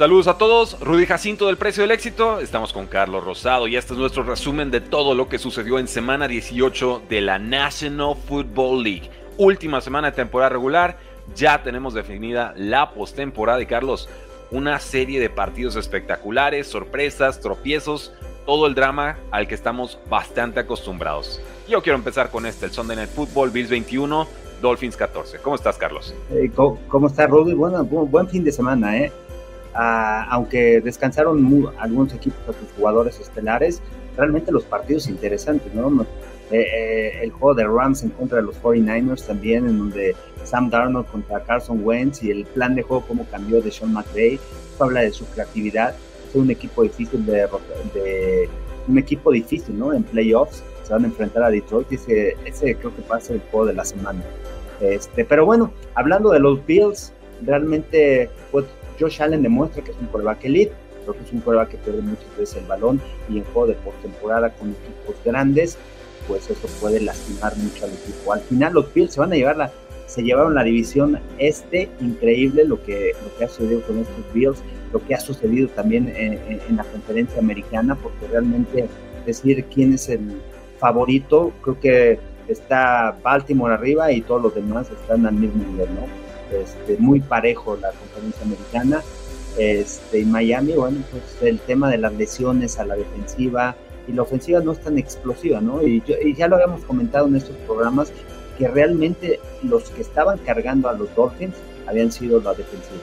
[0.00, 3.92] Saludos a todos, Rudy Jacinto del Precio del Éxito, estamos con Carlos Rosado y este
[3.92, 8.82] es nuestro resumen de todo lo que sucedió en semana 18 de la National Football
[8.82, 9.10] League.
[9.36, 10.96] Última semana de temporada regular,
[11.36, 14.08] ya tenemos definida la postemporada y Carlos,
[14.50, 18.14] una serie de partidos espectaculares, sorpresas, tropiezos,
[18.46, 21.42] todo el drama al que estamos bastante acostumbrados.
[21.68, 24.26] Yo quiero empezar con este, el Sunday Night Football, Bills 21,
[24.62, 25.40] Dolphins 14.
[25.40, 26.14] ¿Cómo estás, Carlos?
[26.56, 27.52] ¿cómo, ¿cómo, estás, Rudy?
[27.52, 29.12] Bueno, buen fin de semana, ¿eh?
[29.74, 33.80] Aunque descansaron algunos equipos a sus jugadores estelares,
[34.16, 36.06] realmente los partidos interesantes, ¿no?
[36.50, 40.68] Eh, eh, el juego de Rams en contra de los 49ers también, en donde Sam
[40.68, 44.84] Darnold contra Carson Wentz y el plan de juego cómo cambió de Sean McVay, esto
[44.84, 45.94] habla de su creatividad,
[46.28, 47.46] es un equipo difícil de,
[47.94, 48.48] de,
[48.88, 49.92] un equipo difícil, ¿no?
[49.92, 53.20] En playoffs se van a enfrentar a Detroit y ese, ese creo que va a
[53.20, 54.20] ser el juego de la semana.
[54.80, 58.64] Este, pero bueno, hablando de los Bills, realmente pues,
[59.00, 60.72] Josh Allen demuestra que es un quarterback elite,
[61.02, 63.74] creo que es un quarterback que pierde muchas veces el balón y en juego de
[63.74, 65.78] postemporada con equipos grandes,
[66.28, 68.32] pues eso puede lastimar mucho al equipo.
[68.32, 69.72] Al final los Bills se van a llevar la,
[70.06, 74.58] se llevaron la división este, increíble lo que, lo que ha sucedido con estos Bills,
[74.92, 78.88] lo que ha sucedido también en, la conferencia americana, porque realmente
[79.24, 80.20] decir quién es el
[80.78, 86.29] favorito, creo que está Baltimore arriba y todos los demás están al mismo nivel, ¿no?
[86.52, 89.02] Este, muy parejo la conferencia americana.
[89.58, 94.22] Este, en Miami, bueno, pues el tema de las lesiones a la defensiva y la
[94.22, 95.82] ofensiva no es tan explosiva, ¿no?
[95.82, 96.02] Y,
[96.36, 98.12] ya lo habíamos comentado en estos programas
[98.58, 101.54] que realmente los que estaban cargando a los Dolphins
[101.86, 103.00] habían sido la defensiva.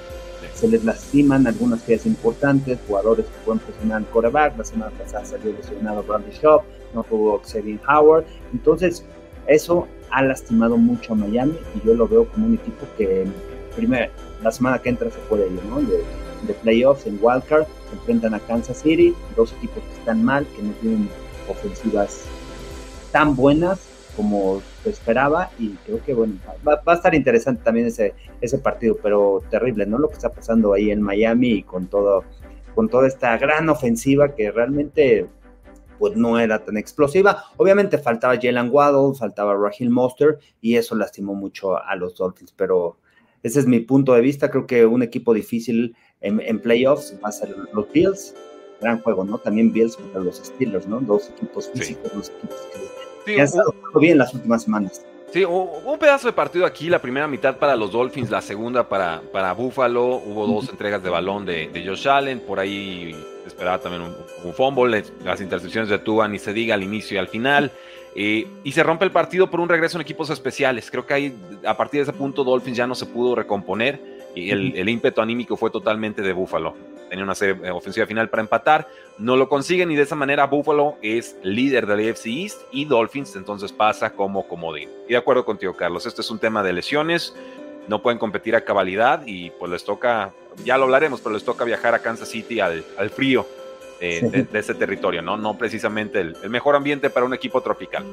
[0.54, 4.58] Se les lastiman algunas piezas importantes, jugadores que pueden presionar al quarterback.
[4.58, 6.62] La semana pasada salió lesionado Bradley Shaw,
[6.94, 8.26] no tuvo Xavier Howard.
[8.54, 9.04] Entonces,
[9.48, 13.26] eso ha lastimado mucho a Miami y yo lo veo como un equipo que,
[13.76, 15.82] primero, la semana que entra se puede ir, ¿no?
[15.82, 16.04] De,
[16.62, 20.72] playoffs en Wildcard, se enfrentan a Kansas City, dos equipos que están mal, que no
[20.74, 21.10] tienen
[21.50, 22.26] ofensivas
[23.12, 23.80] tan buenas
[24.16, 26.34] como se esperaba y creo que bueno,
[26.68, 29.98] va, a estar interesante también ese, ese partido, pero terrible, ¿no?
[29.98, 32.24] Lo que está pasando ahí en Miami y con todo,
[32.76, 35.28] con toda esta gran ofensiva que realmente
[35.98, 37.46] pues no era tan explosiva.
[37.58, 42.98] Obviamente faltaba Jalen Waddle, faltaba Rahil Monster y eso lastimó mucho a los Dolphins, pero
[43.44, 44.50] ese es mi punto de vista.
[44.50, 48.36] Creo que un equipo difícil en, playoffs va a ser los Bills.
[48.82, 49.40] Gran juego, ¿no?
[49.40, 51.00] También Bills contra los Steelers, ¿no?
[51.00, 52.58] Dos equipos físicos, dos equipos
[53.26, 55.04] que, han estado bien las últimas semanas.
[55.32, 59.22] Sí, un pedazo de partido aquí, la primera mitad para los Dolphins, la segunda para,
[59.32, 60.16] para Buffalo.
[60.16, 63.14] Hubo dos entregas de balón de, de Josh Allen, por ahí
[63.46, 67.28] esperaba también un, fumble, las intercepciones de Tua ni se diga al inicio y al
[67.28, 67.72] final.
[68.16, 70.90] Eh, y se rompe el partido por un regreso en equipos especiales.
[70.90, 74.00] Creo que ahí, a partir de ese punto, Dolphins ya no se pudo recomponer
[74.34, 76.76] y el, ímpetu anímico fue totalmente de Buffalo.
[77.10, 78.88] Tenía una serie ofensiva final para empatar,
[79.18, 83.36] no lo consiguen y de esa manera Buffalo es líder del AFC East y Dolphins
[83.36, 84.90] entonces pasa como comodín.
[85.08, 87.36] Y de acuerdo contigo, Carlos, este es un tema de lesiones,
[87.88, 91.64] no pueden competir a cabalidad y pues les toca ya lo hablaremos, pero les toca
[91.66, 93.46] viajar a Kansas City al, al frío
[94.00, 95.38] de, ese territorio, ¿no?
[95.38, 98.06] No precisamente el, mejor ambiente para un equipo tropical.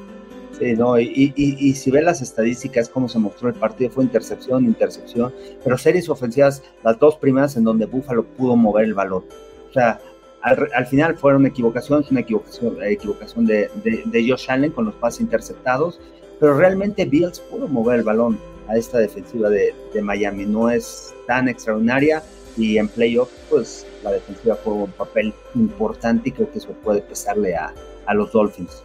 [0.57, 4.63] Sí, no, y, y, si ven las estadísticas, cómo se mostró el partido, fue intercepción,
[4.63, 9.25] intercepción, pero series ofensivas, las dos primeras en donde Buffalo pudo mover el balón.
[9.69, 9.99] O sea,
[10.41, 15.99] al, final fueron equivocaciones, una equivocación, equivocación de, de, Josh Allen con los pases interceptados,
[16.39, 18.39] pero realmente Bills pudo mover el balón
[18.69, 20.45] a esta defensiva de, Miami.
[20.45, 22.23] No es tan extraordinaria,
[22.55, 27.01] y en playoff, pues la defensiva juega un papel importante y creo que eso puede
[27.01, 28.84] pesarle a los Dolphins.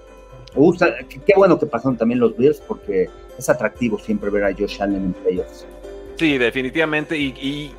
[0.53, 5.05] Qué, bueno que pasaron también los Bills porque es atractivo siempre ver a Josh Allen
[5.05, 5.67] en playoffs.
[6.17, 7.17] Sí, definitivamente.
[7.17, 7.73] Y,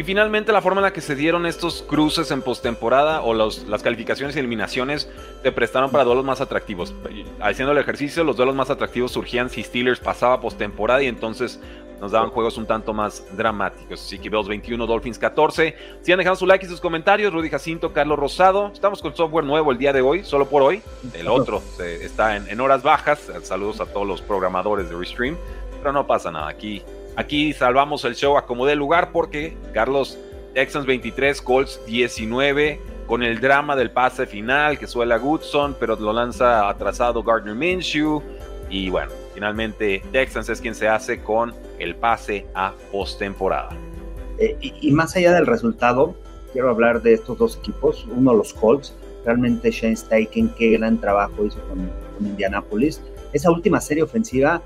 [0.00, 3.66] y, finalmente la forma en la que se dieron estos cruces en postemporada o los,
[3.66, 5.10] las calificaciones y eliminaciones
[5.42, 6.94] te prestaron para duelos más atractivos.
[7.40, 11.60] Haciendo el ejercicio, los duelos más atractivos surgían si Steelers pasaba postemporada y entonces
[12.00, 14.00] nos daban juegos un tanto más dramáticos.
[14.00, 15.76] Así que Bills 21, Dolphins 14.
[16.00, 17.32] Sigan dejando su like y sus comentarios.
[17.32, 18.70] Rudy Jacinto, Carlos Rosado.
[18.72, 20.82] Estamos con software nuevo el día de hoy, solo por hoy.
[21.12, 23.30] El otro está en, horas bajas.
[23.42, 25.36] Saludos a todos los programadores de Restream.
[25.78, 26.48] Pero no pasa nada.
[26.48, 26.82] Aquí,
[27.16, 30.18] aquí salvamos el show a como dé lugar porque Carlos
[30.54, 35.96] Texans 23, Colts 19 con el drama del pase final que suele a Goodson, pero
[35.96, 38.22] lo lanza atrasado Gardner Minshew.
[38.68, 43.70] Y bueno, finalmente Texans es quien se hace con el pase a postemporada.
[44.38, 46.14] Eh, y, más allá del resultado,
[46.52, 48.06] quiero hablar de estos dos equipos.
[48.16, 48.94] Uno, los Colts.
[49.24, 53.02] Realmente Shane Steichen, qué gran trabajo hizo con, con Indianapolis.
[53.32, 54.62] Esa última serie ofensiva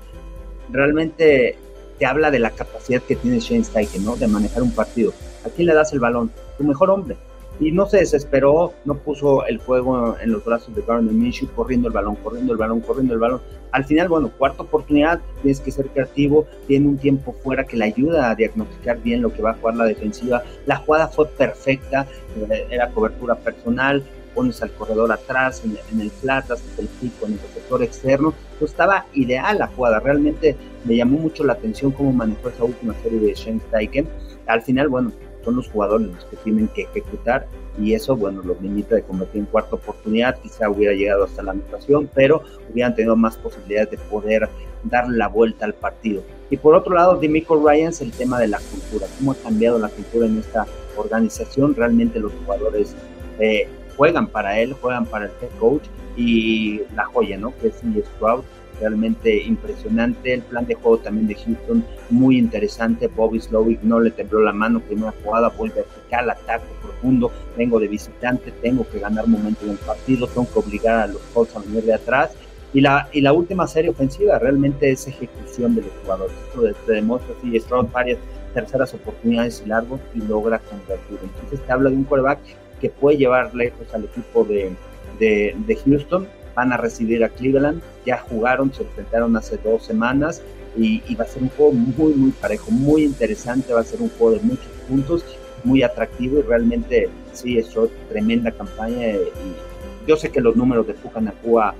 [0.69, 1.57] realmente
[1.97, 4.15] te habla de la capacidad que tiene Shane Steichen, ¿no?
[4.15, 5.13] De manejar un partido.
[5.45, 6.31] ¿A quién le das el balón?
[6.57, 7.15] Tu mejor hombre.
[7.59, 11.87] Y no se desesperó, no puso el juego en los brazos de Gardner Minshew, corriendo
[11.87, 13.41] el balón, corriendo el balón, corriendo el balón.
[13.71, 17.85] Al final, bueno, cuarta oportunidad, tienes que ser creativo, tiene un tiempo fuera que le
[17.85, 20.43] ayuda a diagnosticar bien lo que va a jugar la defensiva.
[20.65, 22.05] La jugada fue perfecta,
[22.49, 24.03] eh, era cobertura personal,
[24.35, 28.33] pones al corredor atrás, en, el flat, haces el pico en el receptor externo.
[28.59, 29.99] Pues estaba ideal la jugada.
[29.99, 34.07] Realmente me llamó mucho la atención cómo manejó esa última serie de Shane Steichen.
[34.45, 35.11] Al final, bueno,
[35.43, 37.47] son los jugadores los que tienen que ejecutar
[37.79, 40.37] y eso, bueno, los limita de convertir en cuarta oportunidad.
[40.39, 42.41] Quizá hubiera llegado hasta la anotación, pero
[42.71, 44.49] hubieran tenido más posibilidades de poder
[44.83, 46.23] darle la vuelta al partido.
[46.49, 49.89] Y por otro lado, Demico Ryans, el tema de la cultura, cómo ha cambiado la
[49.89, 50.65] cultura en esta
[50.95, 51.75] organización.
[51.75, 52.95] Realmente los jugadores
[53.39, 55.83] eh, juegan para él, juegan para el head coach
[56.15, 57.53] y la joya, ¿no?
[57.57, 57.75] Que es.
[57.75, 58.43] Stroud,
[58.79, 60.33] realmente impresionante.
[60.33, 63.07] El plan de juego también de Houston, muy interesante.
[63.07, 67.31] Bobby Slowick no le tembló la mano, primera jugada, fue vertical, ataque profundo.
[67.57, 71.21] Vengo de visitante, tengo que ganar momento en el partido, tengo que obligar a los
[71.33, 72.31] Colts a venir de atrás.
[72.73, 76.35] Y la, y la última serie ofensiva realmente es ejecución de los jugadores.
[76.47, 77.59] Esto te demuestra C.J.
[77.61, 78.19] Stroud varias
[78.53, 81.19] terceras oportunidades y largos y logra convertir.
[81.23, 82.39] Entonces te habla de un quarterback
[82.79, 84.75] que puede llevar lejos al equipo de,
[85.19, 86.27] de, Houston.
[86.55, 90.41] Van a recibir a Cleveland, ya jugaron, se enfrentaron hace dos semanas
[90.77, 94.09] y, va a ser un juego muy, muy parejo, muy interesante, va a ser un
[94.09, 95.25] juego de muchos puntos,
[95.63, 97.75] muy atractivo y realmente sí, es
[98.09, 101.75] tremenda campaña y yo sé que los números de Pucanacua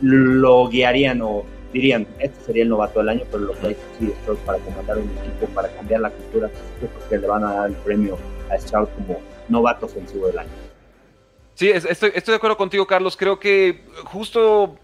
[0.00, 4.12] lo guiarían o dirían, este sería el novato del año, pero lo que hay sí,
[4.22, 6.50] Stroud para comandar un equipo, para cambiar la cultura,
[6.80, 8.18] porque le van a dar el premio
[8.50, 10.50] a Stroud como novato ofensivo del año.
[11.54, 13.16] Sí, estoy, estoy de acuerdo contigo, Carlos.
[13.16, 14.76] Creo que justo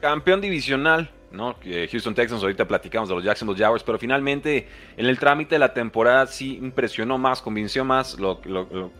[0.00, 1.56] campeón divisional, ¿no?
[1.90, 4.66] Houston Texans, ahorita platicamos de los Jacksonville Jaguars, pero finalmente
[4.96, 8.40] en el trámite de la temporada sí impresionó más, convenció más lo,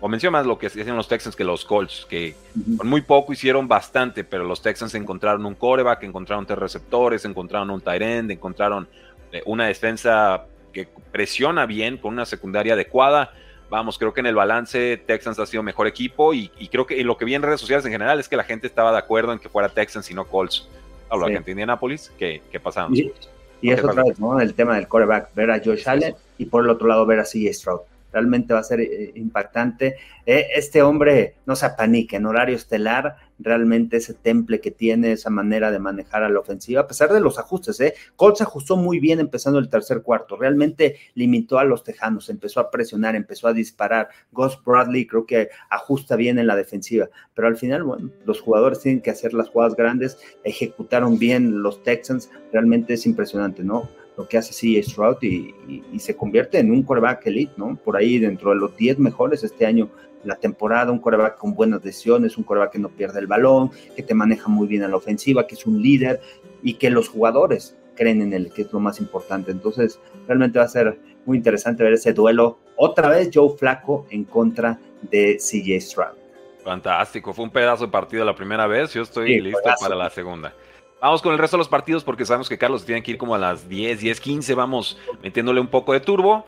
[0.00, 2.34] convenció más lo que hacían los Texans que los Colts, que
[2.76, 7.70] con muy poco hicieron bastante, pero los Texans encontraron un coreback, encontraron tres receptores, encontraron
[7.70, 8.88] un tight end, encontraron
[9.32, 13.32] eh, una defensa que presiona bien con una secundaria adecuada
[13.70, 17.16] vamos, creo que en el balance Texans ha sido mejor equipo y, creo que lo
[17.16, 19.38] que vi en redes sociales en general es que la gente estaba de acuerdo en
[19.38, 20.68] que fuera Texans y no Colts.
[21.08, 22.60] Hablo de la gente de Indianapolis, ¿qué, qué
[22.90, 23.12] Y,
[23.60, 24.40] y es otra vez, ¿no?
[24.40, 27.24] El tema del quarterback, ver a Josh Allen y por el otro lado ver a
[27.24, 27.80] CJ Stroud
[28.12, 29.96] realmente va a ser eh, impactante.
[30.24, 35.30] Eh, este hombre no se apanique en horario estelar, realmente ese temple que tiene, esa
[35.30, 37.94] manera de manejar a la ofensiva, a pesar de los ajustes, ¿eh?
[38.16, 42.70] Colts ajustó muy bien empezando el tercer cuarto, realmente limitó a los tejanos, empezó a
[42.70, 44.08] presionar, empezó a disparar.
[44.32, 48.80] Gus Bradley creo que ajusta bien en la defensiva, pero al final, bueno, los jugadores
[48.80, 53.88] tienen que hacer las jugadas grandes, ejecutaron bien los Texans, realmente es impresionante, ¿no?
[54.16, 55.54] Lo que hace CJ Stroud y,
[55.98, 57.76] se convierte en un quarterback elite, ¿no?
[57.76, 59.90] Por ahí dentro de los 10 mejores este año
[60.24, 64.02] la temporada, un quarterback con buenas decisiones, un quarterback que no pierde el balón, que
[64.02, 66.20] te maneja muy bien a la ofensiva, que es un líder
[66.62, 69.52] y que los jugadores creen en él, que es lo más importante.
[69.52, 72.58] Entonces, realmente va a ser muy interesante ver ese duelo.
[72.76, 76.16] Otra vez Joe Flaco en contra de CJ Stroud.
[76.64, 80.52] Fantástico, fue un pedazo de partido la primera vez, yo estoy listo para la segunda.
[81.00, 83.34] Vamos con el resto de los partidos porque sabemos que Carlos tiene que ir como
[83.34, 84.54] a las 10, 10, 15.
[84.54, 86.46] Vamos metiéndole un poco de turbo.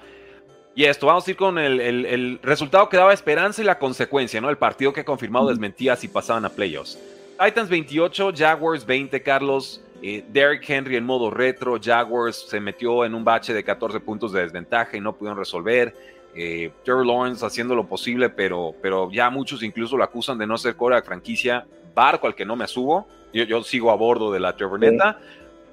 [0.75, 4.49] Y esto, vamos a ir con el, resultado que daba esperanza y la consecuencia, ¿no?
[4.49, 6.99] El partido que ha confirmado desmentía si pasaban a playoffs.
[7.39, 9.83] Titans 28, Jaguars 20, Carlos.
[10.01, 11.79] Eh, Derrick Henry en modo retro.
[11.83, 15.95] Jaguars se metió en un bache de 14 puntos de desventaja y no pudieron resolver.
[16.35, 20.57] Eh, Trevor Lawrence haciendo lo posible, pero, pero ya muchos incluso lo acusan de no
[20.57, 21.67] ser core de franquicia.
[21.99, 23.09] Barco al que no me subo.
[23.33, 25.19] Yo, sigo a bordo de la Trevorneta,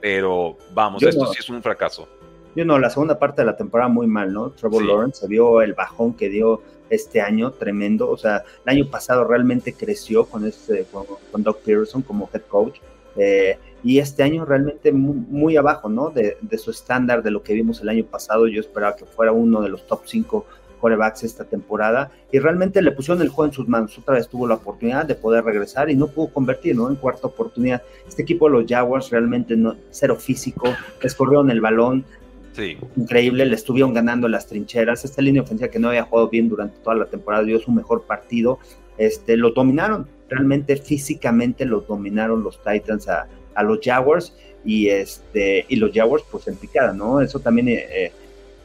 [0.02, 2.08] pero vamos, esto sí es un fracaso.
[2.56, 4.50] Yo no, la segunda parte de la temporada muy mal, ¿no?
[4.50, 8.10] Trevor Lawrence se vio el bajón que dio este año, tremendo.
[8.10, 12.80] O sea, el año pasado realmente creció con, este, con, Doug Pearson como head coach.
[13.18, 16.10] Eh, y este año realmente muy, abajo, ¿no?
[16.10, 18.48] De, de, su estándar de lo que vimos el año pasado.
[18.48, 22.92] Yo esperaba que fuera uno de los top 5 corebacks esta temporada y realmente le
[22.92, 23.98] pusieron el juego en sus manos.
[23.98, 26.90] Otra vez tuvo la oportunidad de poder regresar y no pudo convertir, ¿no?
[26.90, 27.82] En cuarta oportunidad.
[28.08, 32.06] Este equipo de los Jaguars realmente no, cero físico, les corrieron el balón.
[32.54, 32.78] Sí.
[32.96, 35.04] Increíble, le estuvieron ganando las trincheras.
[35.04, 38.04] Esta línea ofensiva que no había jugado bien durante toda la temporada dio su mejor
[38.04, 38.60] partido.
[38.98, 45.66] Este, lo dominaron, realmente físicamente los dominaron los Titans a, a los Jaguars y este
[45.70, 47.22] y los Jaguars pues en picada, ¿no?
[47.22, 48.12] Eso también eh, eh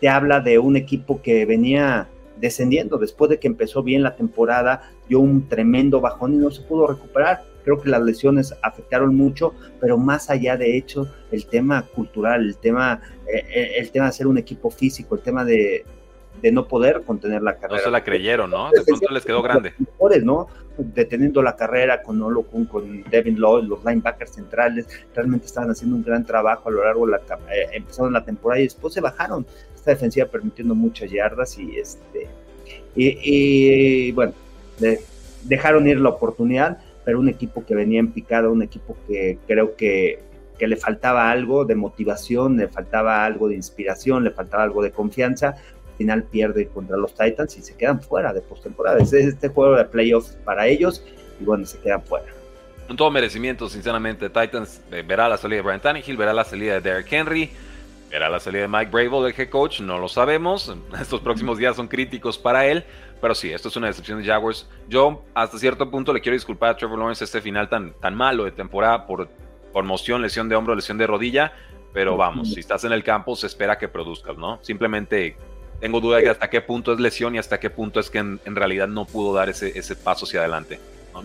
[0.01, 2.09] te habla de un equipo que venía
[2.41, 6.63] descendiendo después de que empezó bien la temporada, dio un tremendo bajón y no se
[6.63, 7.45] pudo recuperar.
[7.65, 12.57] Creo que las lesiones afectaron mucho, pero más allá de hecho, el tema cultural, el
[12.57, 15.85] tema, eh, eh, el tema de ser un equipo físico, el tema de,
[16.41, 17.79] de no poder contener la carrera.
[17.79, 18.71] No se la creyeron, ¿no?
[18.71, 19.75] De pronto les quedó grande.
[19.79, 20.49] Mejores, ¿no?
[20.79, 26.03] Deteniendo la carrera con Olo con Devin Lloyd, los linebackers centrales, realmente estaban haciendo un
[26.03, 27.19] gran trabajo a lo largo de la
[27.53, 29.47] eh, empezaron la temporada y después se bajaron.
[29.81, 32.29] Esta defensiva permitiendo muchas yardas y este
[32.95, 34.35] y, bueno,
[35.45, 39.75] dejaron ir la oportunidad, pero un equipo que venía en picada, un equipo que creo
[39.77, 40.21] que
[40.59, 44.91] que le faltaba algo de motivación, le faltaba algo de inspiración, le faltaba algo de
[44.91, 45.57] confianza,
[45.97, 48.99] final pierde contra los Titans y se quedan fuera de postemporada.
[48.99, 51.03] Es este juego de playoffs para ellos
[51.41, 52.27] y bueno, se quedan fuera.
[52.91, 54.29] Un todo merecimiento, sinceramente.
[54.29, 57.51] Titans eh, verá la salida de Brian Tannehill, verá la salida de Derrick Henry,
[58.11, 59.81] verá la salida de Mike Brable, el head coach.
[59.81, 60.75] No lo sabemos.
[61.01, 62.85] Estos próximos días son críticos para él.
[63.21, 64.69] Pero sí, esto es una decepción de Jaguars.
[64.89, 68.45] Yo hasta cierto punto le quiero disculpar a Trevor Lawrence este final tan, tan malo
[68.45, 69.29] de temporada por
[69.73, 71.53] conmoción, lesión de hombro, lesión de rodilla.
[71.93, 74.61] Pero vamos, si estás en el campo se espera que produzcas, ¿no?
[74.63, 75.37] Simplemente
[75.81, 78.39] tengo duda de hasta qué punto es lesión y hasta qué punto es que en,
[78.45, 80.79] realidad no pudo dar ese, ese paso hacia adelante.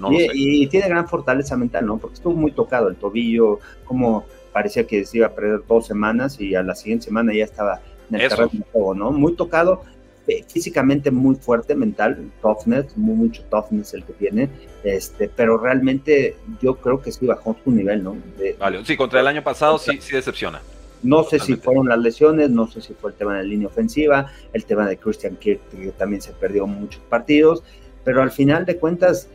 [0.10, 1.98] y, tiene gran fortaleza mental, ¿no?
[1.98, 4.26] Porque estuvo muy tocado el tobillo, como
[4.56, 7.82] parecía que se iba a perder dos semanas y a la siguiente semana ya estaba
[8.10, 9.12] en el terreno de juego, ¿no?
[9.12, 9.84] Muy tocado,
[10.30, 14.50] eh, físicamente muy fuerte, mental, toughness, mucho toughness el que tiene,
[14.86, 18.16] este, pero realmente yo creo que sí bajó su nivel, ¿no?
[18.58, 20.62] vale, sí, contra el año pasado sí, sí decepciona.
[21.04, 23.68] No sé si fueron las lesiones, no sé si fue el tema de la línea
[23.68, 27.62] ofensiva, el tema de Christian Kirk, que también se perdió muchos partidos,
[28.06, 29.28] pero al final de cuentas,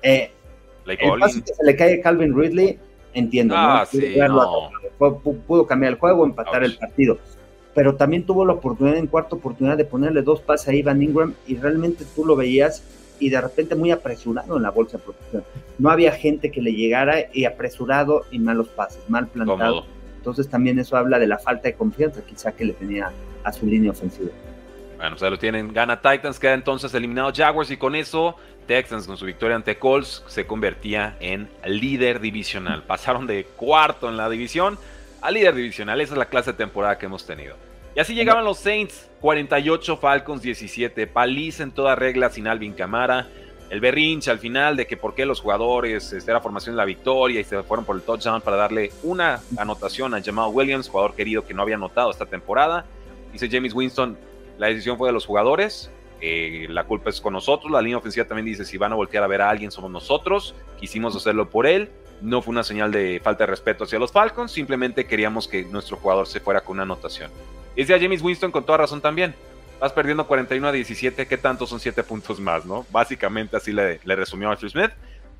[0.00, 0.30] eh,
[0.86, 2.78] el paso que se le cae a Calvin Ridley,
[3.14, 3.86] entiendo, ah,
[5.46, 7.18] pudo, cambiar el juego, empatar el partido,
[7.74, 11.34] pero también tuvo la oportunidad en cuarta oportunidad de ponerle dos pases a Ivan Ingram
[11.46, 12.82] y realmente tú lo veías
[13.18, 15.44] y de repente muy apresurado en la bolsa de protección.
[15.78, 19.84] No había gente que le llegara y apresurado y malos pases, mal plantado.
[20.16, 23.12] Entonces también eso habla de la falta de confianza quizá que le tenía
[23.44, 24.30] a su línea ofensiva.
[24.96, 28.36] Bueno, o sea, lo tienen, gana Titans, queda entonces eliminado Jaguars y con eso
[28.66, 32.82] Texans con su victoria ante Colts se convertía en líder divisional.
[32.82, 34.78] Pasaron de cuarto en la división
[35.20, 36.00] a líder divisional.
[36.00, 37.56] Esa es la clase de temporada que hemos tenido.
[37.94, 43.26] Y así llegaban los Saints, 48 Falcons 17, paliza en toda regla sin Alvin Camara
[43.70, 46.84] el berrinche al final de que por qué los jugadores, este, era formación de la
[46.84, 51.14] victoria y se fueron por el touchdown para darle una anotación a Jamal Williams, jugador
[51.14, 52.84] querido que no había anotado esta temporada.
[53.32, 54.18] Dice James Winston,
[54.58, 55.88] la decisión fue de los jugadores,
[56.20, 59.24] eh, la culpa es con nosotros, la línea ofensiva también dice si van a voltear
[59.24, 63.20] a ver a alguien somos nosotros, quisimos hacerlo por él, no fue una señal de
[63.22, 66.82] falta de respeto hacia los Falcons, simplemente queríamos que nuestro jugador se fuera con una
[66.82, 67.30] anotación.
[67.74, 69.34] Y decía James Winston con toda razón también,
[69.80, 72.84] vas perdiendo 41 a 17, ¿qué tanto son 7 puntos más, no?
[72.90, 74.90] Básicamente así le, resumió Arthur Smith,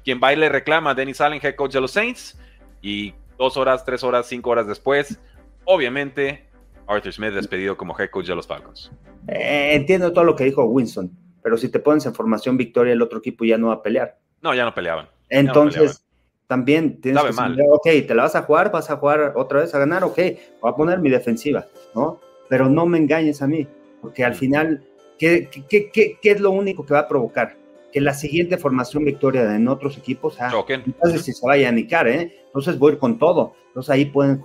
[0.05, 2.39] quien va y le reclama a Dennis Allen, head coach de los Saints,
[2.81, 5.19] y dos horas, tres horas, cinco horas después,
[5.65, 6.47] obviamente,
[6.91, 8.91] Arthur Smith despedido como head coach de los Falcons.
[9.29, 11.11] Eh, entiendo todo lo que dijo Winston,
[11.43, 14.19] pero si te pones en formación victoria, el otro equipo ya no va a pelear.
[14.43, 15.09] No, ya no peleaban.
[15.29, 16.05] Entonces,
[16.47, 19.75] también tienes que decir, ok, te la vas a jugar, vas a jugar otra vez
[19.75, 20.19] a ganar, ok,
[20.61, 22.21] voy a poner mi defensiva, ¿no?
[22.49, 23.69] Pero no me engañes a mí
[24.01, 24.83] porque al final,
[25.19, 27.57] ¿qué, qué, qué, qué es lo único que va a provocar?
[27.93, 32.09] Que la siguiente formación victoria en otros equipos, ah, entonces si se vaya a nicar,
[32.09, 32.45] ¿eh?
[32.47, 33.55] Entonces voy a ir con todo.
[33.69, 34.43] Entonces ahí pueden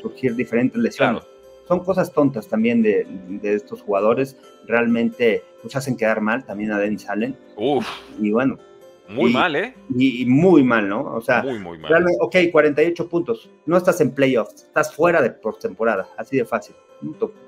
[0.00, 1.22] surgir diferentes lesiones.
[1.68, 4.36] Son cosas tontas también de, de, estos jugadores.
[4.66, 7.36] Realmente nos hacen quedar mal también a Dennis Allen.
[7.56, 7.86] Uf.
[8.18, 8.58] Y bueno,
[9.08, 9.74] muy mal, ¿eh?
[9.96, 11.02] Y, muy mal, ¿no?
[11.14, 11.90] O sea, muy, muy mal.
[11.90, 13.50] Realmente, ok, 48 puntos.
[13.64, 16.74] No estás en playoffs, estás fuera de postemporada, así de fácil.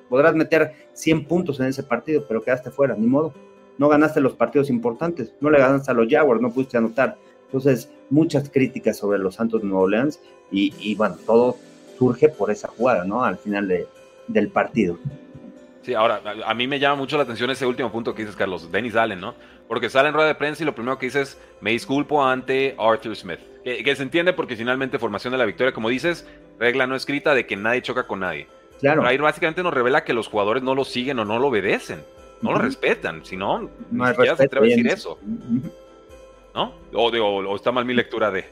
[0.09, 3.35] Podrás meter 100 puntos en ese partido, pero quedaste fuera, ni modo.
[3.77, 7.19] No ganaste los partidos importantes, no le ganaste a los Jaguars, no pudiste anotar.
[7.47, 11.57] Entonces, muchas críticas sobre los Santos de Nueva Orleans y, bueno, todo
[11.99, 13.25] surge por esa jugada, ¿no?
[13.25, 13.87] Al final de,
[14.33, 14.99] del partido.
[15.83, 18.71] Sí, ahora, a, mí me llama mucho la atención ese último punto que dices, Carlos,
[18.71, 19.35] Dennis Allen, ¿no?
[19.67, 23.17] Porque sale en rueda de prensa y lo primero que dices, me disculpo ante Arthur
[23.17, 23.41] Smith.
[23.65, 27.47] Que, se entiende porque finalmente formación de la victoria, como dices, regla no escrita de
[27.47, 28.47] que nadie choca con nadie.
[28.81, 29.05] Claro.
[29.05, 32.03] ahí básicamente nos revela que los jugadores no lo siguen o no lo obedecen,
[32.41, 35.19] no lo respetan, si no, no se atreve a decir eso.
[36.55, 36.73] ¿No?
[36.95, 38.47] O, está mal mi lectura de.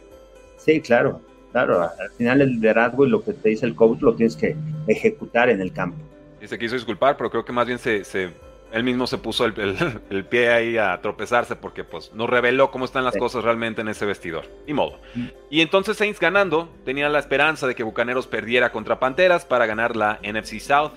[0.58, 1.82] Sí, claro, claro.
[1.82, 5.50] Al final el liderazgo y lo que te dice el coach lo tienes que ejecutar
[5.50, 5.98] en el campo.
[6.40, 8.30] Y se quiso disculpar, pero creo que más bien se, se
[8.72, 9.54] él mismo se puso el,
[10.30, 14.06] pie ahí a tropezarse porque pues nos reveló cómo están las cosas realmente en ese
[14.06, 14.46] vestidor.
[14.66, 14.98] Ni modo.
[15.14, 15.26] Mm.
[15.50, 19.96] Y entonces Saints ganando tenía la esperanza de que Bucaneros perdiera contra Panteras para ganar
[19.96, 20.92] la NFC South,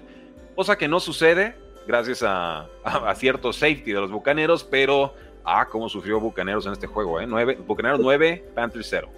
[0.56, 1.56] cosa que no sucede
[1.88, 2.68] gracias a,
[3.16, 7.26] cierto safety de los Bucaneros, pero ah, cómo sufrió Bucaneros en este juego, ¿eh?
[7.28, 9.10] Nueve, Bucaneros 9, Panthers 0.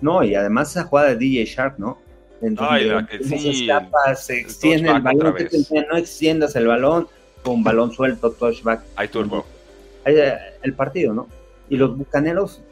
[0.00, 1.98] No, y además esa jugada de DJ Shark, ¿no?
[2.58, 3.68] Ay, la que sí,
[4.16, 5.34] se extiende el balón,
[5.90, 7.06] no extiendas el balón,
[7.42, 8.82] con balón suelto, touchback.
[8.96, 9.44] Hay turbo.
[10.06, 11.28] Eh, el partido, ¿no?
[11.68, 12.62] Y los bucaneros,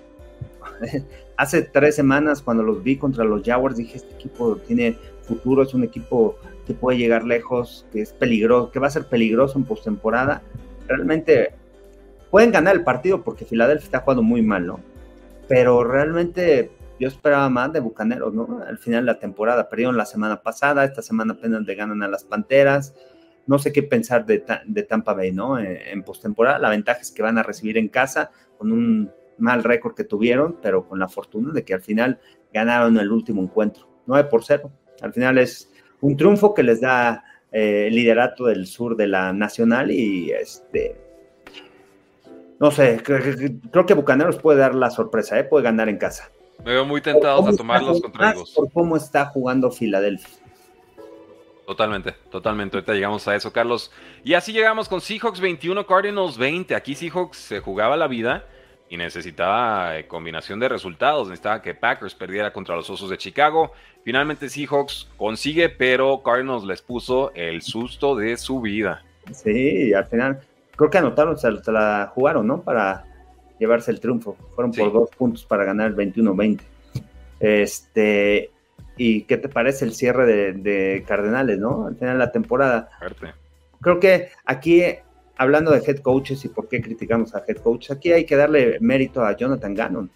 [1.37, 5.75] hace tres semanas cuando los vi contra los Jaguars, dije, este equipo tiene futuro, es
[5.75, 9.65] un equipo que puede llegar lejos, que es peligroso, que va a ser peligroso en
[9.65, 10.43] postemporada.
[10.87, 11.53] Realmente
[12.31, 14.81] pueden ganar el partido porque Filadelfia está jugando muy mal, ¿no?
[15.47, 18.61] Pero realmente yo esperaba más de Bucaneros, ¿no?
[18.67, 22.09] Al final de la temporada, perdieron la semana pasada, esta semana apenas le ganan a
[22.09, 22.95] las Panteras.
[23.47, 24.39] No sé qué pensar de,
[24.89, 25.59] Tampa Bay, ¿no?
[25.59, 29.65] En, en postemporada, la ventaja es que van a recibir en casa con un mal
[29.65, 32.19] récord que tuvieron, pero con la fortuna de que al final
[32.53, 34.71] ganaron el último encuentro, 9 por 0.
[35.01, 39.33] Al final es un triunfo que les da eh, el liderato del sur de la
[39.33, 41.09] nacional y este
[42.61, 45.45] no sé, creo, que Bucaneros puede dar la sorpresa, ¿eh?
[45.45, 46.31] puede ganar en casa.
[46.65, 48.53] Me veo muy tentados a tomarlos contra ellos.
[48.55, 50.29] Por cómo está jugando Filadelfia.
[51.67, 52.77] Totalmente, totalmente.
[52.79, 53.93] Ahorita llegamos a eso, Carlos.
[54.25, 56.75] Y así llegamos con Seahawks 21, Cardinals 20.
[56.75, 58.47] Aquí Seahawks se jugaba la vida
[58.89, 61.29] y necesitaba eh, combinación de resultados.
[61.29, 63.73] Necesitaba que Packers perdiera contra los Osos de Chicago.
[64.03, 69.05] Finalmente Seahawks consigue, pero Cardinals les puso el susto de su vida.
[69.33, 70.41] Sí, al final
[70.75, 72.63] creo que anotaron, se, la jugaron, ¿no?
[72.63, 73.05] Para
[73.59, 74.37] llevarse el triunfo.
[74.55, 76.61] Fueron por dos puntos para ganar el 21-20.
[77.41, 78.51] Este,
[78.97, 81.87] ¿y qué te parece el cierre de, de, Cardenales, no?
[81.87, 82.89] Al final de la temporada.
[83.81, 84.83] Creo que aquí
[85.37, 88.79] hablando de head coaches y por qué criticamos a head coaches, aquí hay que darle
[88.81, 90.11] mérito a Jonathan Gannon.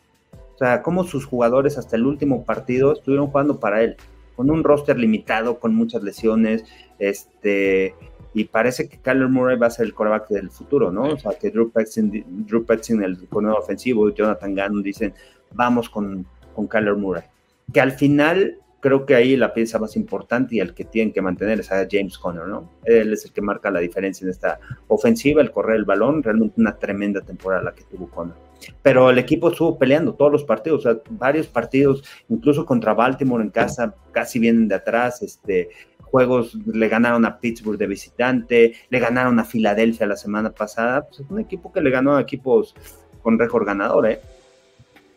[0.55, 3.97] O sea, cómo sus jugadores hasta el último partido estuvieron jugando para él,
[4.37, 6.65] con un roster limitado, con muchas lesiones,
[6.99, 7.95] este,
[8.35, 11.05] y parece que Kyler Murray va a ser el coreback del futuro, ¿no?
[11.05, 12.65] O sea, que Drew Petzing, Drew
[13.03, 15.15] el corredor ofensivo, y Jonathan Gannon dicen,
[15.53, 17.25] vamos con, con Kyler Murray.
[17.73, 21.23] Que al final creo que ahí la pieza más importante y el que tienen que
[21.23, 22.69] mantener es a James Conner, ¿no?
[22.85, 24.59] Él es el que marca la diferencia en esta
[24.89, 28.35] ofensiva, el correr el balón, realmente una tremenda temporada la que tuvo Conner.
[28.83, 33.43] Pero el equipo estuvo peleando todos los partidos, o sea, varios partidos, incluso contra Baltimore
[33.45, 35.69] en casa, casi vienen de atrás, este,
[36.13, 41.21] juegos le ganaron a Pittsburgh de visitante, le ganaron a Filadelfia la semana pasada, pues
[41.21, 42.77] es un equipo que le ganó a equipos
[43.23, 44.21] con récord ganador, ¿eh?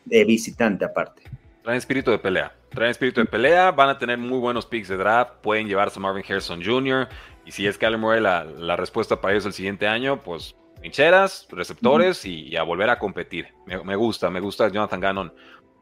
[0.05, 1.21] De visitante aparte.
[1.63, 2.51] Traen espíritu de pelea.
[2.69, 3.71] Traen espíritu de pelea.
[3.71, 5.33] Van a tener muy buenos picks de draft.
[5.41, 7.07] Pueden llevarse a Marvin Harrison Jr.
[7.45, 10.55] Y si es Kyler Murray la, la respuesta para ellos el siguiente año, pues
[10.85, 13.47] pincheras, receptores y, a volver a competir.
[13.65, 15.33] Me, gusta, me gusta Jonathan Gannon.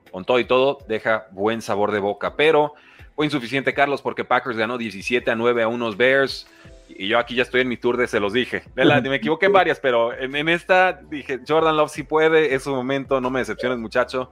[0.09, 2.37] Con todo y todo, deja buen sabor de boca.
[2.37, 2.73] Pero
[3.15, 6.47] fue insuficiente, Carlos, porque Packers ganó 17 a 9 a unos Bears.
[6.89, 8.63] Y yo aquí ya estoy en mi tour de se los dije.
[8.75, 12.71] Me equivoqué en varias, pero en, en esta dije, Jordan Love sí puede, es su
[12.71, 14.31] momento, no me decepciones, muchacho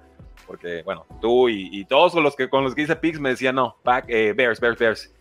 [0.52, 3.78] porque, bueno, tú y, todos los que, con los que hice picks me decían, no,
[3.84, 5.16] pack, eh, Bears, Bears, Bears.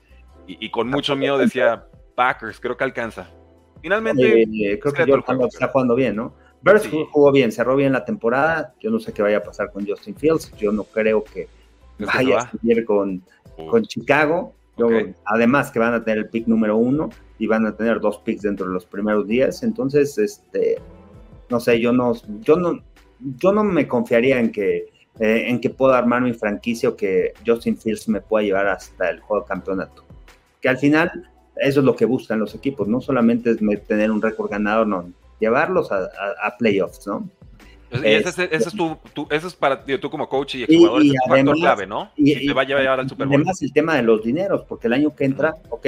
[0.48, 1.84] Y, con mucho miedo decía,
[2.16, 3.30] Packers, creo que alcanza.
[3.80, 6.34] Finalmente, eh, creo que Jordan está jugando bien, ¿no?
[6.62, 8.74] Bears jugó bien, cerró bien la temporada.
[8.80, 10.52] Yo no sé qué vaya a pasar con Justin Fields.
[10.56, 11.46] Yo no creo que
[12.00, 13.22] vaya a seguir con,
[13.68, 14.54] con Chicago.
[15.26, 18.42] Además que van a tener el pick número uno y van a tener dos picks
[18.42, 19.62] dentro de los primeros días.
[19.62, 20.78] Entonces, este,
[21.50, 22.80] no sé, yo no, yo no,
[23.18, 24.88] yo no me confiaría en que
[25.20, 29.10] eh, en que puedo armar mi franquicia o que Justin Fields me pueda llevar hasta
[29.10, 30.02] el juego de campeonato.
[30.62, 34.22] Que al final eso es lo que buscan los equipos, no solamente es tener un
[34.22, 37.28] récord ganador, no, llevarlos a, playoffs, ¿no?
[37.90, 38.98] Ese, es, tu,
[39.30, 42.10] es para tú como coach y jugador, es un factor clave, ¿no?
[42.16, 43.36] Y, te va a llevar al Super Bowl.
[43.36, 45.86] Además, el tema de los dineros, porque el año que entra, ok,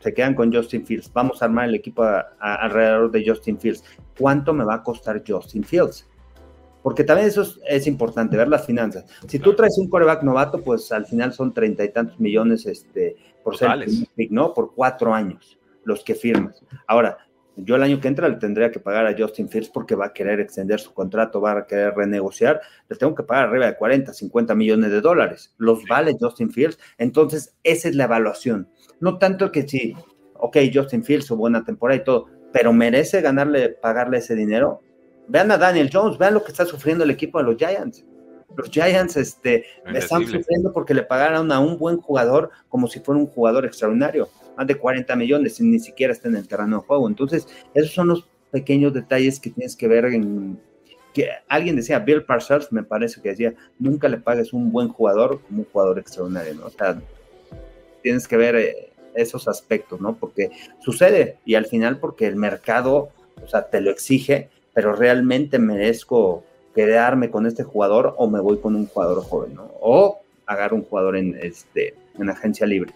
[0.00, 2.04] se quedan con Justin Fields, vamos a armar el equipo
[2.40, 3.84] alrededor de Justin Fields.
[4.18, 6.06] ¿Cuánto me va a costar Justin Fields?
[6.82, 9.04] porque también eso es, importante, ver las finanzas.
[9.28, 13.16] Si tú traes un coreback novato, pues al final son treinta y tantos millones este,
[13.44, 13.86] por ser
[14.30, 14.54] ¿no?
[14.54, 16.62] Por cuatro años, los que firmas.
[16.86, 17.18] Ahora,
[17.56, 20.12] yo el año que entra le tendría que pagar a Justin Fields porque va a
[20.12, 24.12] querer extender su contrato, va a querer renegociar, le tengo que pagar arriba de 40,
[24.12, 25.54] 50 millones de dólares.
[25.58, 26.78] Los vale Justin Fields.
[26.98, 28.68] Entonces, esa es la evaluación.
[29.00, 29.94] No tanto que si,
[30.34, 34.80] ok, Justin Fields, su buena temporada y todo, pero merece ganarle, pagarle ese dinero,
[35.30, 38.04] Vean a Daniel Jones, vean lo que está sufriendo el equipo de los Giants.
[38.56, 43.20] Los Giants este, están sufriendo porque le pagaron a un buen jugador como si fuera
[43.20, 44.28] un jugador extraordinario.
[44.60, 47.08] Más de 40 millones y ni siquiera está en el terreno de juego.
[47.08, 50.60] Entonces, esos son los pequeños detalles que tienes que ver en,
[51.14, 55.40] que alguien decía, Bill Parcells, me parece que decía, nunca le pagues un buen jugador
[55.40, 56.66] como un jugador extraordinario, ¿no?
[56.66, 57.00] O sea,
[58.02, 60.16] tienes que ver eh, esos aspectos, ¿no?
[60.16, 63.08] Porque sucede y al final porque el mercado,
[63.42, 66.44] o sea, te lo exige pero realmente merezco
[66.74, 69.70] quedarme con este jugador o me voy con un jugador joven, ¿no?
[69.80, 72.92] O agarro un jugador en, este, en agencia libre.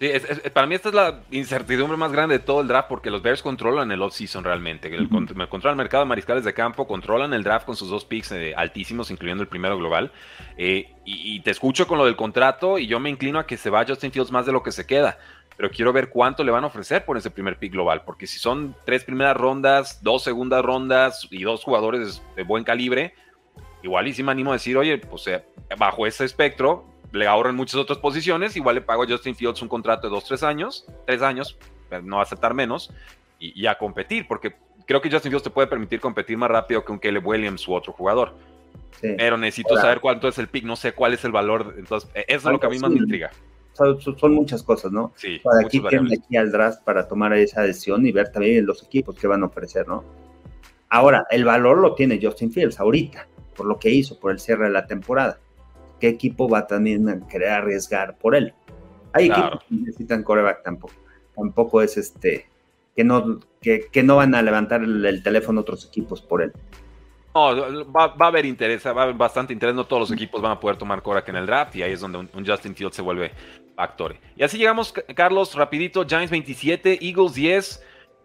[0.00, 0.10] Sí,
[0.52, 3.42] para mí esta es la incertidumbre más grande de todo el draft porque los Bears
[3.42, 4.92] controlan el off-season realmente.
[4.92, 8.32] El, controlan el mercado de mariscales de campo, controlan el draft con sus dos picks
[8.32, 10.10] eh, altísimos, incluyendo el primero global.
[10.58, 13.70] Eh, y, te escucho con lo del contrato y yo me inclino a que se
[13.70, 15.18] va Justin Fields más de lo que se queda.
[15.56, 18.02] Pero quiero ver cuánto le van a ofrecer por ese primer pick global.
[18.04, 23.14] Porque si son tres primeras rondas, dos segundas rondas y dos jugadores de buen calibre,
[23.84, 25.44] igual y si me animo a decir, oye, pues eh,
[25.78, 29.62] bajo ese espectro, le ahorro en muchas otras posiciones, igual le pago a Justin Fields
[29.62, 31.56] un contrato de dos, tres años, tres años,
[32.02, 32.90] no va a aceptar menos,
[33.38, 34.54] y, a competir, porque
[34.86, 37.74] creo que Justin Fields te puede permitir competir más rápido que un Caleb Williams u
[37.74, 38.32] otro jugador.
[39.00, 42.24] Pero necesito saber cuánto es el pick, no sé cuál es el valor, entonces e,
[42.26, 43.30] eso es lo que a mí más me intriga.
[43.74, 45.12] Son, muchas cosas, ¿no?
[45.16, 48.82] Sí, para aquí tienen aquí al draft para tomar esa decisión y ver también los
[48.82, 50.04] equipos que van a ofrecer, ¿no?
[50.88, 54.66] Ahora, el valor lo tiene Justin Fields ahorita, por lo que hizo, por el cierre
[54.66, 55.38] de la temporada
[56.00, 58.52] qué equipo va también a querer arriesgar por él.
[59.12, 60.94] Hay equipos que necesitan coreback tampoco.
[61.34, 62.46] Tampoco es este
[62.94, 66.52] que no, que, no van a levantar el, teléfono otros equipos por él.
[67.34, 69.74] No, va, a haber interés, va a haber bastante interés.
[69.74, 72.00] No todos los equipos van a poder tomar coreback en el draft y ahí es
[72.00, 73.32] donde un, Justin Fields se vuelve
[73.74, 74.16] factor.
[74.36, 76.06] Y así llegamos, Carlos, rapidito.
[76.06, 77.82] Giants 27, Eagles 10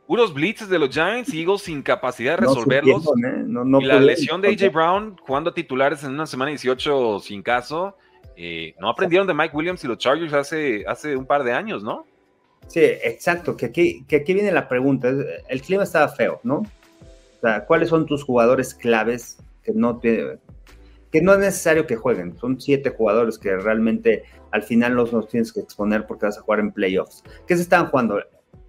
[0.09, 3.05] puros blitzes de los Giants, Eagles sin capacidad de resolverlos.
[3.23, 3.45] ¿eh?
[3.79, 7.95] y la lesión de AJ Brown jugando a titulares en una semana 18 sin caso.
[8.35, 11.83] Eh, no aprendieron de Mike Williams y los Chargers hace, hace un par de años,
[11.83, 12.07] ¿no?
[12.65, 15.13] Sí, exacto, que aquí, que aquí viene la pregunta.
[15.47, 16.55] El clima estaba feo, ¿no?
[16.55, 20.39] O sea, ¿cuáles son tus jugadores claves que no, que
[21.21, 22.35] no es necesario que jueguen?
[22.39, 26.41] Son siete jugadores que realmente al final los, los tienes que exponer porque vas a
[26.41, 27.23] jugar en playoffs.
[27.45, 28.19] ¿Qué se estaban jugando?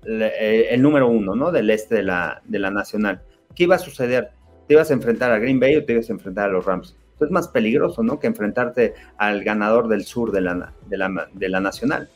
[0.06, 1.52] Eh, el número uno, ¿no?
[1.52, 3.22] Del este de la, de la nacional.
[3.54, 4.30] ¿Qué iba a suceder?
[4.66, 6.96] ¿Te ibas a enfrentar a Green Bay o te ibas a enfrentar a los Rams?
[7.24, 8.18] es más peligroso, ¿no?
[8.18, 12.08] Que enfrentarte al ganador del sur de la, de la, de la nacional.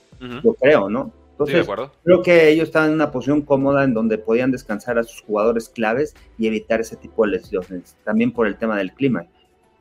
[0.42, 1.12] Yo creo, ¿no?
[1.32, 1.68] Entonces,
[2.04, 5.68] creo que ellos estaban en una posición cómoda en donde podían descansar a sus jugadores
[5.68, 7.96] claves y evitar ese tipo de lesiones.
[8.04, 9.26] También por el tema del clima.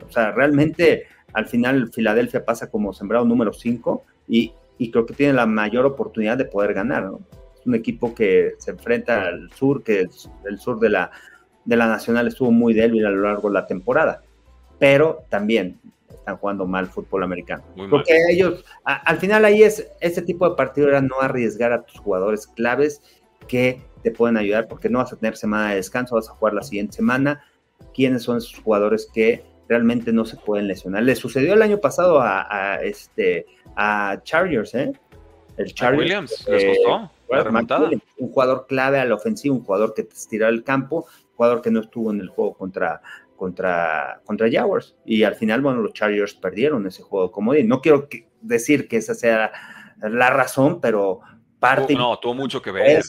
[0.05, 5.13] O sea, realmente al final Filadelfia pasa como sembrado número 5 y, y creo que
[5.13, 7.21] tiene la mayor oportunidad de poder ganar, ¿no?
[7.65, 10.07] Un equipo que se enfrenta al sur, que
[10.45, 11.11] el sur de la,
[11.65, 14.21] de la Nacional estuvo muy débil a lo largo de la temporada,
[14.79, 17.63] pero también están jugando mal fútbol americano.
[17.89, 21.99] Porque ellos, al final ahí es, este tipo de partido era no arriesgar a tus
[21.99, 23.01] jugadores claves
[23.47, 26.53] que te pueden ayudar, porque no vas a tener semana de descanso, vas a jugar
[26.53, 27.43] la siguiente semana.
[27.93, 31.03] ¿Quiénes son esos jugadores que realmente no se pueden lesionar?
[31.03, 33.45] Le sucedió el año pasado a, este,
[33.75, 34.93] a Chargers, ¿eh?
[35.57, 35.99] El Chargers.
[35.99, 37.11] Williams, les costó
[38.17, 41.61] un jugador clave a la ofensiva, un jugador que te estiró el campo, un jugador
[41.61, 43.01] que no estuvo en el juego contra,
[43.35, 44.95] contra, contra Jaguars.
[45.05, 48.07] Y al final, bueno, los Chargers perdieron ese juego como No quiero
[48.41, 49.51] decir que esa sea
[50.01, 51.21] la razón, pero
[51.59, 51.95] parte.
[51.95, 53.03] No, tuvo mucho que ver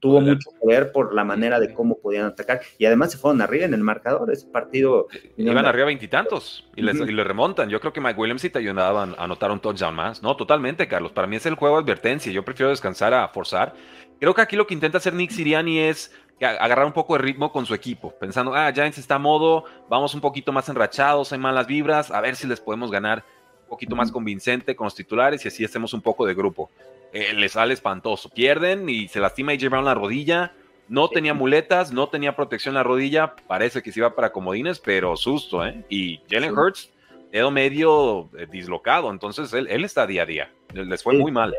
[0.00, 2.60] tuvo mucho que ver por la manera de cómo podían atacar.
[2.78, 4.30] Y además se fueron arriba en el marcador.
[4.32, 5.06] Ese partido.
[5.36, 7.68] Iban arriba veintitantos y, y, le remontan.
[7.68, 10.22] Yo creo que Mike Williams sí te ayudaban a anotar un touchdown más.
[10.22, 11.12] No, totalmente, Carlos.
[11.12, 12.32] Para mí es el juego de advertencia.
[12.32, 13.74] Yo prefiero descansar a forzar.
[14.18, 16.12] Creo que aquí lo que intenta hacer Nick Siriani es
[16.46, 20.14] agarrar un poco de ritmo con su equipo, pensando, ah, Giants está a modo, vamos
[20.14, 23.24] un poquito más enrachados, hay malas vibras, a ver si les podemos ganar
[23.70, 26.68] poquito más convincente con los titulares y así hacemos un poco de grupo.
[27.12, 28.28] Eh, le sale espantoso.
[28.28, 30.52] Pierden y se lastima AJ Brown la rodilla.
[30.88, 33.34] No tenía muletas, no tenía protección en la rodilla.
[33.46, 35.84] Parece que se iba para comodines, pero susto, ¿eh?
[35.88, 36.90] Y Jalen Hurts,
[37.32, 39.10] dedo medio eh, dislocado.
[39.10, 40.50] Entonces él, está día a día.
[40.74, 41.54] Les fue muy mal.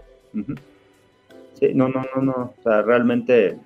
[1.59, 2.53] Sí, no, no, no, no.
[2.59, 3.57] O sea, realmente,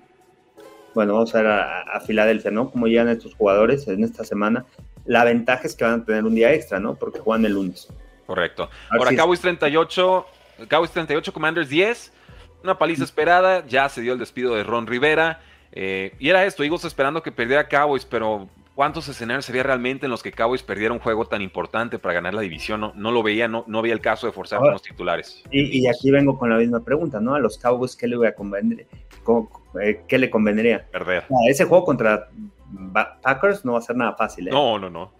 [0.94, 2.70] bueno, vamos a ver a, Filadelfia, ¿no?
[2.70, 4.64] Como llegan estos jugadores en esta semana.
[5.04, 6.94] La ventaja es que van a tener un día extra, ¿no?
[6.94, 7.88] Porque juegan el lunes.
[8.26, 8.68] Correcto.
[8.90, 10.26] Acá Cowboys 38,
[10.68, 12.12] Cowboys 38, Commanders 10.
[12.62, 15.40] Una paliza esperada, ya se dio el despido de Ron Rivera.
[15.72, 20.10] Eh, y era esto, Eagles esperando que perdiera Cowboys, pero ¿cuántos escenarios se realmente en
[20.10, 22.80] los que Cowboys perdiera un juego tan importante para ganar la división?
[22.80, 25.44] No, no lo veía, no, no había el caso de forzar a los titulares.
[25.50, 27.34] Y, aquí vengo con la misma pregunta, ¿no?
[27.34, 28.86] A los Cowboys, ¿qué le, voy a convenir?
[29.82, 30.86] Eh, ¿Qué le convendría?
[30.90, 31.24] Perder.
[31.48, 32.28] ese juego contra
[33.22, 34.48] Packers no va a ser nada fácil.
[34.48, 34.50] ¿eh?
[34.50, 35.12] No, no, no.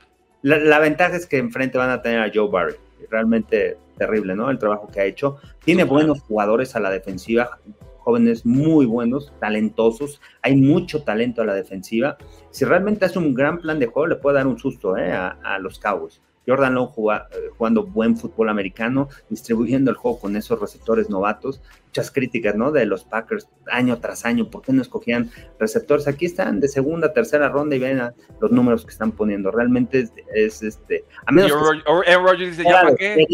[0.43, 2.75] La, la, ventaja es que enfrente van a tener a Joe Barry.
[3.11, 4.51] Realmente terrible, ¿no?
[4.51, 5.39] El trabajo que ha hecho.
[5.65, 7.59] Tiene buenos jugadores a la defensiva,
[7.99, 10.21] jóvenes muy buenos, talentosos.
[10.43, 12.17] Hay mucho talento a la defensiva.
[12.51, 15.13] Si realmente hace un gran plan de juego, le puede dar un susto ¿eh?
[15.13, 16.21] a, a, los Cowboys.
[16.47, 21.61] Jordan Lowe eh, jugando buen fútbol americano, distribuyendo el juego con esos receptores novatos.
[21.97, 22.73] Muchas críticas, ¿no?
[22.73, 26.07] De los Packers año tras año, ¿por qué no escogían receptores?
[26.07, 28.03] Aquí están de segunda, tercera ronda y ven
[28.39, 29.51] los números que están poniendo.
[29.51, 31.07] Realmente es, este.
[31.25, 33.27] A menos Rogers dice, ¿ya para qué?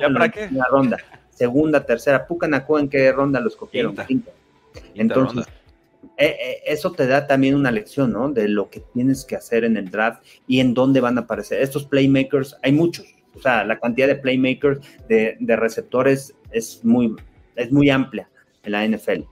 [0.00, 0.48] ¿Ya para qué?
[0.70, 0.96] ronda.
[1.28, 2.26] segunda, tercera.
[2.26, 3.94] Pucanacua, ¿en qué ronda los cogieron?
[3.94, 4.30] Quinta.
[4.94, 5.44] Entonces,
[6.16, 8.30] eh, eh, eso te da también una lección, ¿no?
[8.30, 11.60] De lo que tienes que hacer en el draft y en dónde van a aparecer.
[11.60, 13.04] Estos playmakers, hay muchos.
[13.34, 17.14] O sea, la cantidad de playmakers, de, de receptores es muy,
[17.56, 18.28] es muy amplia
[18.62, 19.22] en la NFL.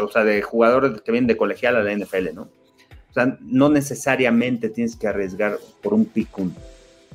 [0.00, 2.42] O sea, de jugadores que vienen de colegial a la NFL, ¿no?
[2.42, 6.52] O sea, no necesariamente tienes que arriesgar por un pick uno.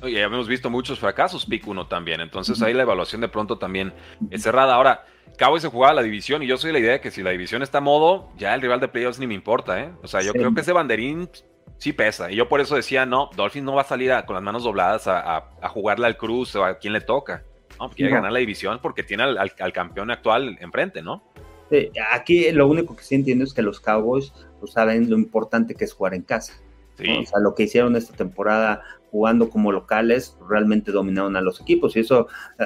[0.03, 3.91] Y hemos visto muchos fracasos pick uno también, entonces ahí la evaluación de pronto también
[4.31, 4.75] es cerrada.
[4.75, 5.05] Ahora,
[5.37, 7.63] Cowboys se jugaba la división y yo soy la idea de que si la división
[7.63, 9.91] está a modo, ya el rival de playoffs ni me importa, ¿eh?
[10.01, 11.29] O sea, yo creo que ese banderín
[11.77, 12.31] sí pesa.
[12.31, 15.07] Y yo por eso decía, no, Dolphins no va a salir con las manos dobladas
[15.07, 17.43] a, jugarle al Cruz o a quien le toca.
[17.79, 21.23] No, quiere ganar la división porque tiene al, campeón actual enfrente, ¿no?
[21.69, 25.75] Sí, aquí lo único que sí entiendo es que los Cowboys pues, saben lo importante
[25.75, 26.53] que es jugar en casa.
[26.99, 31.95] O sea, lo que hicieron esta temporada jugando como locales, realmente dominaron a los equipos
[31.95, 32.27] y eso
[32.59, 32.65] eh,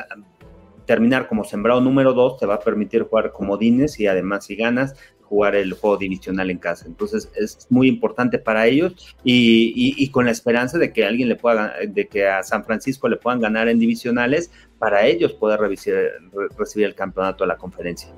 [0.86, 4.95] terminar como sembrado número dos te va a permitir jugar comodines y además si ganas
[5.21, 6.86] jugar el juego divisional en casa.
[6.86, 11.73] Entonces es muy importante para ellos y, con la esperanza de que alguien le pueda,
[11.88, 14.52] de que a San Francisco le puedan ganar en divisionales
[14.84, 18.10] para ellos poder recibir el campeonato de la conferencia.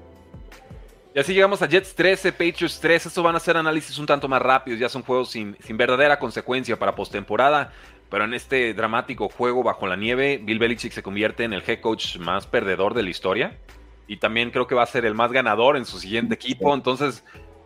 [1.13, 3.05] Y así llegamos a Jets 13, Patriots 3.
[3.05, 6.17] Estos van a ser análisis un tanto más rápidos, ya son juegos sin, sin verdadera
[6.17, 7.71] consecuencia para postemporada.
[8.09, 11.81] Pero en este dramático juego bajo la nieve, Bill Belichick se convierte en el head
[11.81, 13.59] coach más perdedor de la historia.
[14.07, 16.73] Y también creo que va a ser el más ganador en su siguiente equipo.
[16.73, 17.23] Entonces,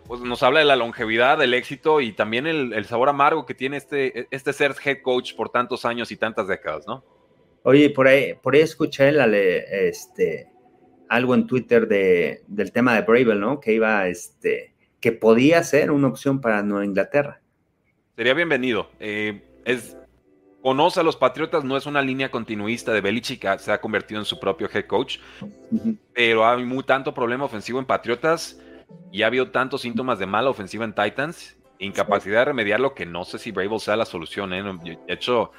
[0.07, 3.77] pues nos habla de la longevidad, del éxito y también el, sabor amargo que tiene
[3.77, 7.01] este, este ser head coach por tantos años y tantas décadas, ¿no?
[7.63, 10.49] Oye, por ahí, por ahí escuché la, este,
[11.09, 13.59] algo en Twitter de, del tema de Bravel, ¿no?
[13.59, 17.41] Que iba, este, que podía ser una opción para Nueva Inglaterra.
[18.15, 18.89] Sería bienvenido.
[18.99, 19.97] Eh, es,
[20.61, 24.25] conoce a los Patriotas, no es una línea continuista de Belichick, se ha convertido en
[24.25, 25.17] su propio head coach,
[26.13, 28.59] pero hay muy tanto problema ofensivo en Patriotas
[29.11, 33.23] y ha habido tantos síntomas de mala ofensiva en Titans, incapacidad de remediarlo que no
[33.23, 34.53] sé si Bravel sea la solución.
[34.53, 34.63] ¿eh?
[34.63, 35.51] De hecho,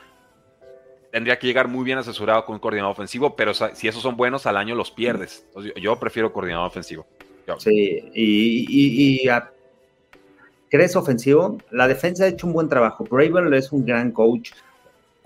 [1.11, 4.47] tendría que llegar muy bien asesorado con un coordinador ofensivo, pero si esos son buenos,
[4.47, 5.47] al año los pierdes.
[5.77, 7.07] yo, prefiero coordinador ofensivo.
[7.59, 9.29] Sí, y,
[10.69, 11.59] ¿crees ofensivo?
[11.71, 13.05] La defensa ha hecho un buen trabajo.
[13.05, 14.53] Bravel es un gran coach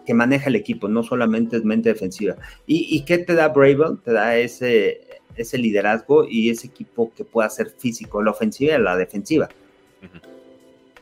[0.07, 2.37] que maneja el equipo, no solamente es mente defensiva.
[2.67, 3.99] ¿Y, qué te da Bravel?
[4.03, 8.83] Te da ese, ese liderazgo y ese equipo que pueda ser físico, la ofensiva y
[8.83, 9.49] la defensiva.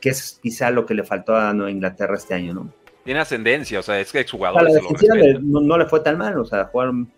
[0.01, 2.82] Que es quizá lo que le faltó a Nueva Inglaterra este año, ¿no?
[3.05, 4.63] Tiene ascendencia, o sea, es que exjugador.
[4.63, 7.11] La defensiva no, le fue tan mal, o sea, jugaron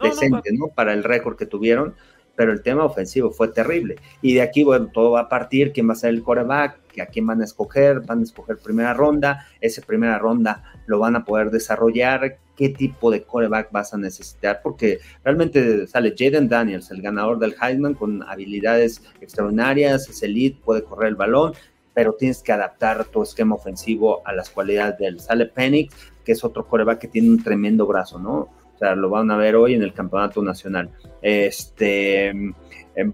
[0.00, 1.94] decente, no, Para el récord que tuvieron,
[2.36, 3.96] pero el tema ofensivo fue terrible.
[4.22, 7.06] Y de aquí, bueno, todo va a partir, quién va a ser el coreback, a
[7.06, 11.24] quién van a escoger, van a escoger primera ronda, esa primera ronda lo van a
[11.24, 17.02] poder desarrollar, qué tipo de coreback vas a necesitar, porque realmente sale Jaden Daniels, el
[17.02, 21.54] ganador del Heisman, con habilidades extraordinarias, es elite, puede correr el balón,
[21.94, 26.44] pero tienes que adaptar tu esquema ofensivo a las cualidades del Sale Penix, que es
[26.44, 28.48] otro coreback que tiene un tremendo brazo, ¿no?
[28.74, 30.90] O sea, lo van a ver hoy en el campeonato nacional.
[31.22, 32.32] Este,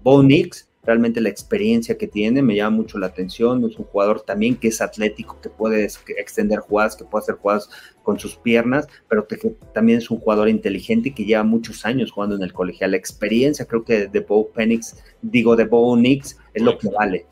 [0.01, 3.63] Bo Nix, realmente la experiencia que tiene me llama mucho la atención.
[3.65, 7.69] Es un jugador también que es atlético, que puede extender jugadas, que puede hacer jugadas
[8.01, 9.27] con sus piernas, pero
[9.73, 12.91] también es un jugador inteligente y que lleva muchos años jugando en el colegial.
[12.91, 17.27] La experiencia, creo que de Bo Penix, digo de Bo Nix, es lo que vale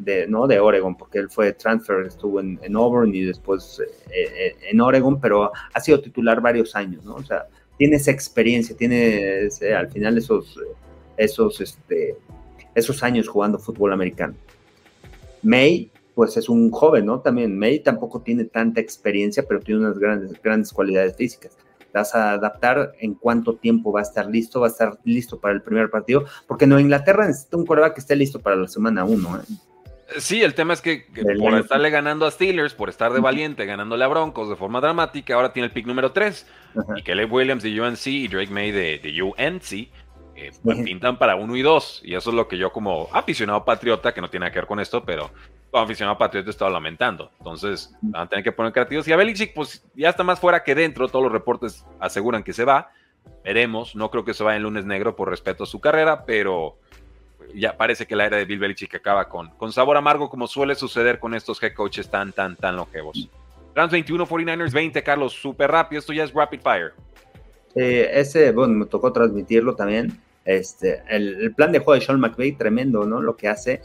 [0.00, 0.46] de, ¿no?
[0.46, 4.80] de Oregon, porque él fue transfer, estuvo en, en Auburn y después eh, eh, en
[4.80, 7.14] Oregon, pero ha sido titular varios años, ¿no?
[7.16, 10.58] O sea, tiene esa experiencia, tiene al final esos,
[11.16, 12.16] esos, este,
[12.74, 14.34] esos años jugando fútbol americano.
[15.42, 17.20] May, pues es un joven, ¿no?
[17.20, 21.56] También May tampoco tiene tanta experiencia, pero tiene unas grandes, grandes cualidades físicas
[21.92, 25.54] vas a adaptar en cuánto tiempo va a estar listo, va a estar listo para
[25.54, 29.04] el primer partido, porque no Inglaterra necesita un coreback que esté listo para la semana
[29.04, 29.38] 1.
[29.38, 29.69] ¿eh?
[30.18, 31.06] Sí, el tema es que,
[31.38, 35.34] por estarle ganando a Steelers, por estar de valiente, ganándole a Broncos de forma dramática,
[35.34, 36.46] ahora tiene el pick número 3.
[36.96, 39.72] Y Caleb Williams de UNC y Drake May de, UNC
[40.36, 42.02] eh, pues, pintan para 1 y 2.
[42.04, 44.80] Y eso es lo que yo como aficionado patriota, que no tiene que ver con
[44.80, 45.30] esto, pero
[45.70, 47.30] como aficionado patriota estaba lamentando.
[47.38, 49.06] Entonces van a tener que poner creativos.
[49.06, 51.08] Y a Belichick, pues ya está más fuera que dentro.
[51.08, 52.90] Todos los reportes aseguran que se va.
[53.44, 53.94] Veremos.
[53.94, 56.78] No creo que se vaya en lunes negro por respeto a su carrera, pero
[57.54, 60.74] ya parece que la era de Bill Belichick acaba con, con sabor amargo, como suele
[60.74, 63.28] suceder con estos head coaches tan, tan, tan longevos.
[63.74, 66.92] Rams 21, 49ers 20, Carlos, súper rápido, esto ya es rapid fire.
[67.74, 70.20] ese, bueno, me tocó transmitirlo también.
[70.44, 73.20] Este, el, plan de juego de Sean McVay, tremendo, ¿no?
[73.20, 73.82] Lo que hace,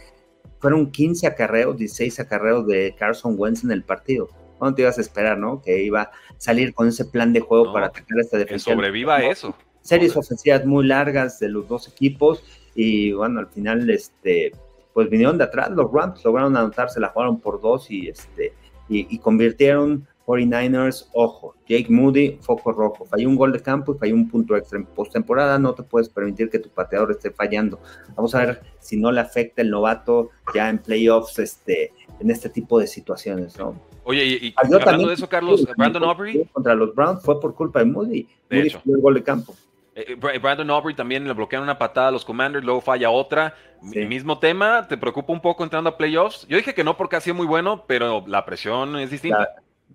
[0.60, 4.30] fueron 15 acarreos, 16 acarreos de Carson Wentz en el partido.
[4.58, 5.62] ¿Cuándo te ibas a esperar, no?
[5.62, 8.72] Que iba a salir con ese plan de juego para atacar esta defensa.
[8.72, 9.56] sobreviva eso.
[9.82, 12.44] series ofensivas muy largas de los dos equipos
[12.76, 14.52] y bueno, al final, este,
[14.94, 18.54] pues vinieron de atrás, los Rams lograron anotarse, la jugaron por dos y este,
[18.88, 24.14] y, convirtieron 49ers, ojo, Jake Moody, foco rojo, falló un gol de campo y falló
[24.14, 24.78] un punto extra.
[24.78, 27.80] En postemporada no te puedes permitir que tu pateador esté fallando.
[28.16, 32.50] Vamos a ver si no le afecta el novato ya en playoffs, este, en este
[32.50, 33.80] tipo de situaciones, ¿no?
[34.04, 36.48] Oye, y, hablando de eso, Carlos, Brandon Aubrey.
[36.54, 38.28] Contra los Browns fue por culpa de Moody.
[38.50, 38.82] De Moody hecho.
[38.86, 39.56] el gol de campo.
[39.96, 43.56] Eh, eh, Brandon Aubrey también le bloquean una patada a los Commanders, luego falla otra.
[43.94, 46.46] El mismo tema, ¿te preocupa un poco entrando a playoffs?
[46.48, 49.48] Yo dije que no porque ha sido muy bueno, pero la presión es distinta.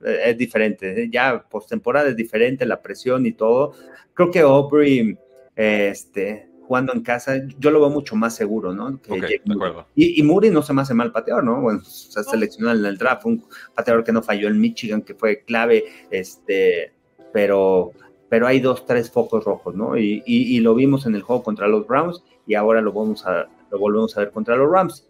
[0.02, 3.74] Eh, es diferente, ya postemporada es diferente, la presión y todo.
[4.14, 5.18] Creo que Aubrey,
[5.54, 8.92] este, jugando en casa, yo lo veo mucho más seguro, ¿no?
[8.92, 9.86] de acuerdo.
[9.94, 11.60] Y, y Muri no se me hace mal pateador, ¿no?
[11.60, 15.14] Bueno, se ha seleccionado en el draft, un pateador que no falló en Michigan, que
[15.14, 16.92] fue clave, este,
[17.32, 17.92] pero,
[18.30, 19.98] pero hay dos, tres focos rojos, ¿no?
[19.98, 23.48] Y, y, lo vimos en el juego contra los Browns y ahora lo, vamos a,
[23.70, 25.06] lo volvemos a ver contra los Rams.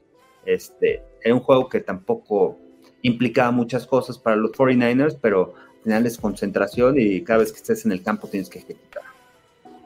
[0.47, 2.59] Este, era un juego que tampoco
[3.03, 7.59] implicaba muchas cosas para los 49ers, pero al final es concentración y cada vez que
[7.59, 9.03] estés en el campo tienes que ejecutar.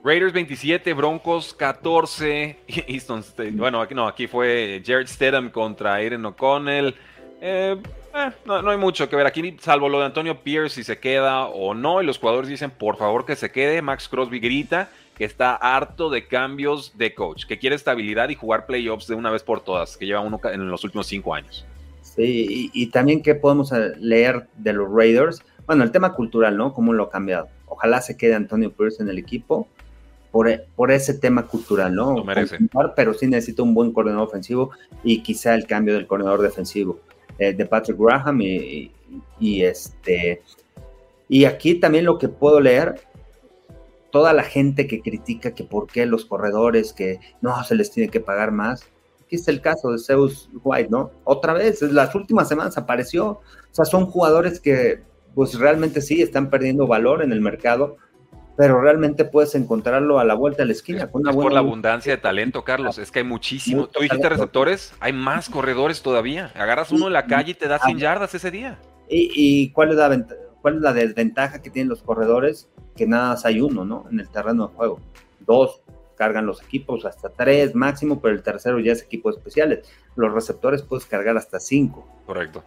[0.05, 2.59] Raiders 27, Broncos 14.
[2.87, 6.95] Easton Bueno, aquí no, aquí fue Jared Stedham contra Aiden O'Connell.
[7.41, 7.77] Eh,
[8.15, 11.47] eh, no, hay mucho que ver aquí, salvo lo de Antonio Pierce, si se queda
[11.47, 12.03] o no.
[12.03, 13.83] Y los jugadores dicen, por favor, que se quede.
[13.83, 18.67] Max Crosby grita que está harto de cambios de coach, que quiere estabilidad y jugar
[18.67, 21.65] playoffs de una vez por todas, que lleva uno en los últimos cinco años.
[22.03, 25.43] Sí, y, y también que podemos eh, leer de los Raiders.
[25.67, 26.75] Bueno, el tema cultural, ¿no?
[26.75, 27.49] ¿Cómo lo ha cambiado?
[27.67, 29.69] Ojalá se quede Antonio Pierce en el equipo
[30.31, 32.13] por, ese tema cultural, ¿no?
[32.13, 32.59] Lo merece.
[32.97, 34.71] Pero sí necesita un buen coordinador ofensivo
[35.05, 36.99] y quizá el cambio del coordinador defensivo
[37.39, 38.91] eh, de Patrick Graham y,
[39.63, 40.43] este
[41.29, 43.01] y aquí también lo que puedo leer
[44.11, 48.11] toda la gente que critica que por qué los corredores que no se les tiene
[48.11, 48.85] que pagar más
[49.25, 53.43] aquí está el caso de Zeus White no otra vez las últimas semanas apareció o
[53.71, 55.03] sea son jugadores que
[55.35, 57.97] pues realmente sí están perdiendo valor en el mercado
[58.57, 61.11] pero realmente puedes encontrarlo a la vuelta de la esquina.
[61.11, 62.99] Con por la abundancia de talento, Carlos.
[62.99, 63.89] Es que hay muchísimo.
[63.89, 66.53] Tú dijiste receptores, hay más corredores todavía.
[66.55, 68.79] Agarras uno en la calle y te da 100 yardas ese día.
[69.09, 70.27] ¿Y, cuál, es la
[70.63, 72.71] cuál es la desventaja que tienen los corredores?
[72.97, 74.07] Que nada más hay uno, ¿no?
[74.11, 75.01] En el terreno de juego.
[75.41, 75.83] Dos
[76.17, 79.89] cargan los equipos, hasta tres máximo, pero el tercero ya es equipo especiales.
[80.15, 82.07] Los receptores puedes cargar hasta cinco.
[82.25, 82.63] Correcto.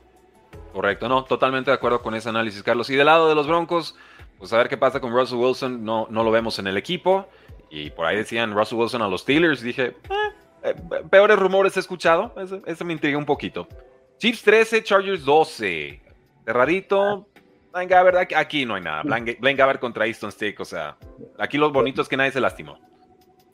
[0.73, 2.89] Correcto, no, totalmente de acuerdo con ese análisis, Carlos.
[2.89, 3.95] Y del lado de los Broncos,
[4.37, 5.83] pues a ver qué pasa con Russell Wilson.
[5.83, 7.27] No, no lo vemos en el equipo.
[7.69, 9.61] Y por ahí decían Russell Wilson a los Steelers.
[9.61, 9.95] Dije, eh,
[10.63, 10.75] eh,
[11.09, 12.33] peores rumores he escuchado.
[12.65, 13.67] Ese, me intriga un poquito.
[14.17, 16.01] Chiefs 13, Chargers 12.
[16.45, 17.27] Cerradito.
[17.71, 19.03] Blaine Gabbert, aquí no hay nada.
[19.03, 20.59] Blaine, Gabbert contra Easton Stick.
[20.59, 20.97] O sea,
[21.37, 22.79] aquí lo bonito es que nadie se lastimó.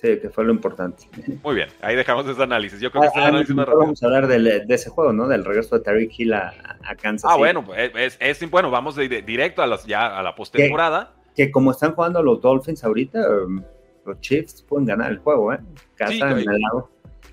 [0.04, 1.08] Que fue lo importante.
[1.42, 2.82] Muy bien, ahí dejamos ese análisis.
[2.82, 3.80] Yo creo que este el análisis más rápido.
[3.80, 5.30] Vamos a hablar de, ese juego, ¿no?
[5.30, 6.54] Del regreso de Tariq Hill a,
[7.02, 7.32] Kansas.
[7.32, 11.14] Ah, bueno, es, es, bueno, vamos de, directo a, las, ya a la postemporada.
[11.34, 13.64] Que, como están jugando los Dolphins ahorita, um,
[14.06, 15.60] los Chiefs pueden ganar el juego, ¿eh?
[15.96, 16.92] Casa en el lado.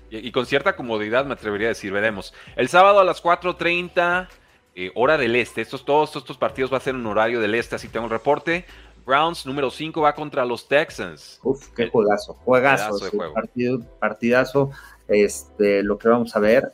[0.09, 2.33] Y, con cierta comodidad, me atrevería a decir, veremos.
[2.55, 4.29] El sábado a las 4.30,
[4.75, 5.59] eh, hora del este.
[5.59, 8.65] Estos, todos estos partidos va a ser en horario del este, así tengo el reporte.
[9.05, 11.39] Browns número 5 va contra los Texans.
[11.43, 12.97] Uf, qué juegazo, juegazo,
[13.33, 14.71] partido, partidazo,
[15.07, 16.71] este, lo que vamos a ver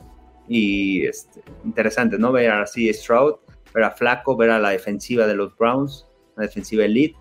[0.48, 2.32] y este, interesante, ¿no?
[2.32, 3.36] Ver así Stroud,
[3.74, 7.18] ver a Flaco, ver a la defensiva de los Browns, la defensiva elite,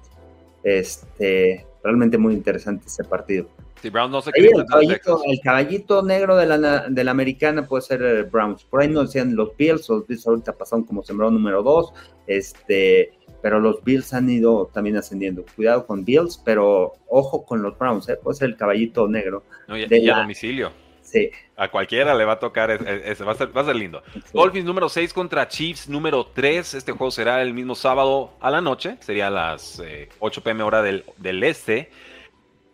[0.64, 3.48] este, realmente muy interesante ese partido.
[3.82, 7.84] Sí, Browns no se el, caballito, el caballito negro de la, de la americana puede
[7.84, 8.64] ser eh, Browns.
[8.64, 11.94] Por ahí no decían los Bills, los Bills ahorita pasaron como sembrado número 2.
[12.26, 15.46] Este, pero los Bills han ido también ascendiendo.
[15.56, 18.18] Cuidado con Bills, pero ojo con los Browns, ¿eh?
[18.22, 19.44] puede ser el caballito negro.
[19.68, 20.72] y, de a domicilio.
[21.02, 21.32] Sí.
[21.56, 24.04] A cualquiera le va a tocar, ese, va, a ser, va a ser lindo.
[24.34, 26.74] Dolphins número 6 contra Chiefs número 3.
[26.74, 29.82] Este juego será el mismo sábado a la noche, sería a las
[30.20, 31.90] 8 eh, pm hora del, del este.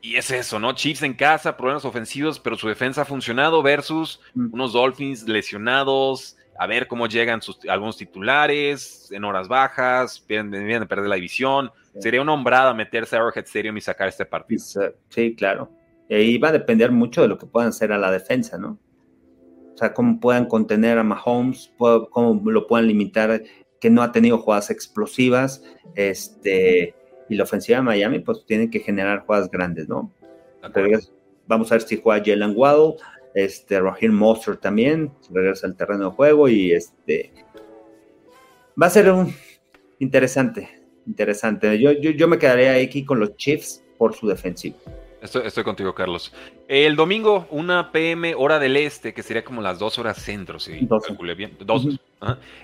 [0.01, 0.73] Y es eso, ¿no?
[0.73, 4.53] Chiefs en casa, problemas ofensivos, pero su defensa ha funcionado versus mm.
[4.53, 10.85] unos Dolphins lesionados, a ver cómo llegan sus, algunos titulares en horas bajas, vienen, de
[10.85, 11.71] perder la división.
[11.99, 14.63] Sería una hombrada meterse a Arrowhead Stadium y sacar este partido.
[15.09, 15.71] Sí, claro.
[16.09, 18.79] Y ahí va a depender mucho de lo que puedan hacer a la defensa, ¿no?
[19.73, 23.41] O sea, cómo puedan contener a Mahomes, cómo lo puedan limitar,
[23.79, 25.63] que no ha tenido jugadas explosivas.
[25.95, 26.95] Este,
[27.29, 30.11] y la ofensiva de Miami, pues tiene que generar jugadas grandes, ¿no?
[31.47, 32.95] Vamos a ver si juega Jalen Waddle
[33.33, 37.31] este, Raheem Monster también regresa al terreno de juego y este
[38.81, 39.33] va a ser un
[39.99, 40.69] interesante,
[41.07, 41.79] interesante.
[41.79, 44.77] Yo, yo, me quedaría aquí con los Chiefs por su defensiva.
[45.21, 46.33] Estoy, contigo, Carlos.
[46.67, 50.85] El domingo, una PM hora del este, que sería como las dos horas centro, si
[50.85, 51.57] calculé bien.
[51.65, 51.87] Dos.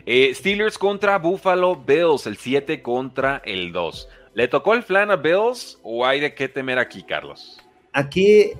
[0.06, 4.10] Eh, Steelers contra Buffalo Bills, el 7 contra el 2.
[4.34, 7.58] ¿Le tocó el flan a Bills o hay de qué temer aquí, Carlos?
[7.94, 8.52] Aquí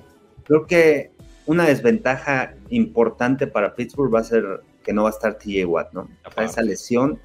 [0.44, 1.10] creo que
[1.50, 5.92] una desventaja importante para Pittsburgh va a ser que no va a estar TJ Watt,
[5.92, 6.08] ¿no?
[6.36, 7.18] Esa lesión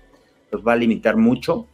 [0.49, 1.67] los va a limitar mucho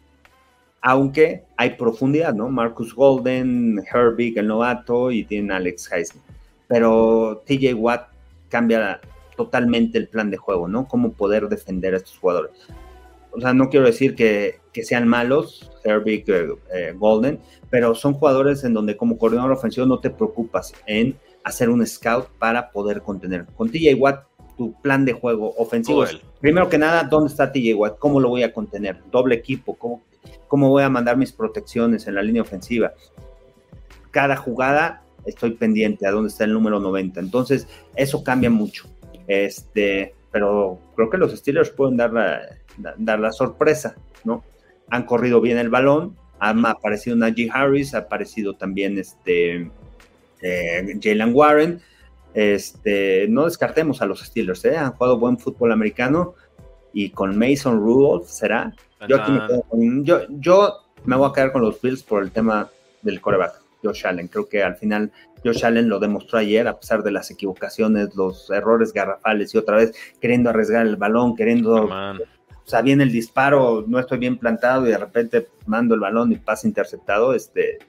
[0.82, 2.50] aunque hay profundidad, ¿no?
[2.50, 6.24] Marcus Golden, Herbig, el novato, y tienen Alex Heisman.
[6.68, 8.10] Pero TJ Watt
[8.50, 9.00] cambia
[9.38, 10.88] totalmente el plan de juego, ¿no?
[10.88, 12.52] Cómo poder defender a estos jugadores.
[13.32, 17.40] O sea, no quiero decir que, sean malos, Herbig, eh, eh, Golden,
[17.70, 22.28] pero son jugadores en donde como coordinador ofensivo no te preocupas en hacer un scout
[22.40, 23.46] para poder contener.
[23.56, 24.26] Con TJ Watt,
[24.58, 27.98] tu plan de juego ofensivo es, primero que nada, ¿dónde está TJ Watt?
[28.00, 29.02] ¿Cómo lo voy a contener?
[29.12, 30.02] Doble equipo, ¿cómo,
[30.48, 32.94] cómo voy a mandar mis protecciones en la línea ofensiva.
[34.12, 37.20] Cada jugada estoy pendiente a dónde está el número 90.
[37.20, 38.86] Entonces, eso cambia mucho.
[39.28, 42.42] Este, pero creo que los Steelers pueden dar la,
[42.98, 44.44] dar la sorpresa, ¿no?
[44.90, 49.72] Han corrido bien el balón, ha aparecido Najee Harris, ha aparecido también este
[50.42, 51.82] eh, Jalen Warren.
[52.34, 54.78] Este, no descartemos a los Steelers, ¿eh?
[54.78, 56.34] han jugado buen fútbol americano
[56.94, 58.74] y con Mason Rudolph será
[59.08, 59.18] yo,
[59.74, 60.04] me
[60.40, 60.74] yo,
[61.06, 62.70] me voy a quedar con los Bills por el tema
[63.02, 64.28] del coreback, Josh Allen.
[64.28, 65.12] Creo que al final
[65.44, 69.78] Josh Allen lo demostró ayer, a pesar de las equivocaciones, los errores garrafales y otra
[69.78, 71.86] vez queriendo arriesgar el balón, queriendo.
[71.86, 76.32] o sea, viene el disparo, no estoy bien plantado y de repente mando el balón
[76.32, 77.34] y pasa interceptado.
[77.34, 77.80] Este,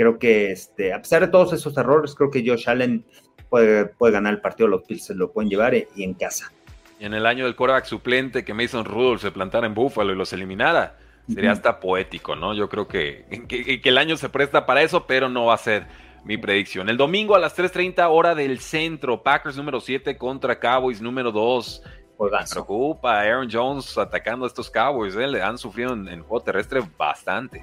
[0.00, 3.04] creo que este, a pesar de todos esos errores, creo que Josh Allen
[3.50, 6.50] puede, puede ganar el partido, los Bills se lo pueden llevar y en casa.
[6.98, 10.16] Y en el año del quarterback suplente que Mason Rudolph se plantara en Buffalo y
[10.16, 10.96] los eliminara,
[11.28, 12.54] sería hasta poético, ¿no?
[12.54, 15.86] Yo creo que, que, el año se presta para eso, pero no va a ser
[16.24, 16.88] mi predicción.
[16.88, 21.82] El domingo a las 3.30 hora del centro, Packers número 7 contra Cowboys número 2.
[22.18, 25.26] Me preocupa Aaron Jones atacando a estos Cowboys, ¿eh?
[25.26, 27.62] le han sufrido en, en juego terrestre bastante.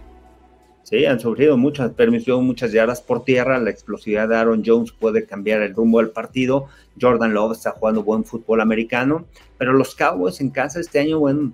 [0.90, 3.60] Sí, han sufrido muchas, permitió muchas yardas por tierra.
[3.60, 6.68] La explosividad de Aaron Jones puede cambiar el rumbo del partido.
[7.02, 9.26] Jordan Love está jugando buen fútbol americano.
[9.58, 11.52] Pero los Cowboys en casa este año, bueno,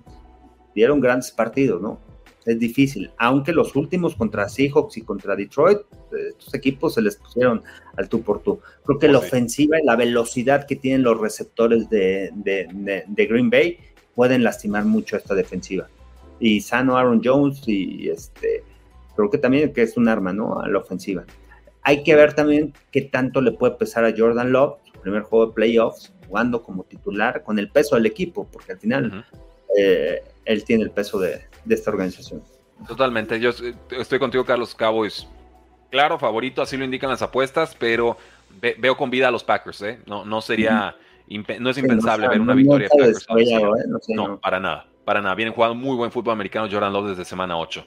[0.72, 1.98] dieron grandes partidos, ¿no?
[2.46, 3.10] Es difícil.
[3.18, 5.80] Aunque los últimos contra Seahawks y contra Detroit,
[6.28, 7.60] estos equipos se les pusieron
[7.96, 8.60] al tú por tú.
[8.84, 13.78] Creo que la ofensiva y la velocidad que tienen los receptores de, de Green Bay
[14.14, 15.88] pueden lastimar mucho a esta defensiva.
[16.38, 18.62] Y sano Aaron Jones y este
[19.14, 20.60] creo que también que es un arma, ¿no?
[20.60, 21.24] A la ofensiva.
[21.82, 25.46] Hay que ver también qué tanto le puede pesar a Jordan Love, su primer juego
[25.46, 29.24] de playoffs, jugando como titular, con el peso del equipo, porque al final
[29.78, 32.42] eh, él tiene el peso de, esta organización.
[32.88, 33.50] Totalmente, yo
[33.90, 35.28] estoy contigo, Carlos Cowboys.
[35.90, 38.16] Claro, favorito, así lo indican las apuestas, pero
[38.78, 40.00] veo con vida a los Packers, ¿eh?
[40.06, 40.96] No, no sería,
[41.60, 43.26] no es impensable ver una victoria de Packers.
[44.08, 44.14] ¿eh?
[44.14, 45.34] No, para nada, para nada.
[45.34, 47.84] Vienen jugando muy buen fútbol americano Jordan Love desde semana 8.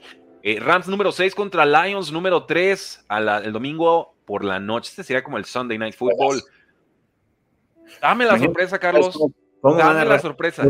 [0.48, 3.04] Eh, Rams número 6 contra Lions número 3
[3.44, 4.88] el domingo por la noche.
[4.88, 6.42] Este sería como el Sunday Night Football.
[8.00, 9.18] Dame la sorpresa, Carlos.
[9.62, 10.64] Dame la sorpresa.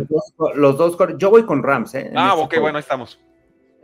[0.56, 1.94] Los dos, yo voy con Rams.
[1.94, 2.10] ¿eh?
[2.16, 3.20] Ah, este ok, bueno, ahí estamos.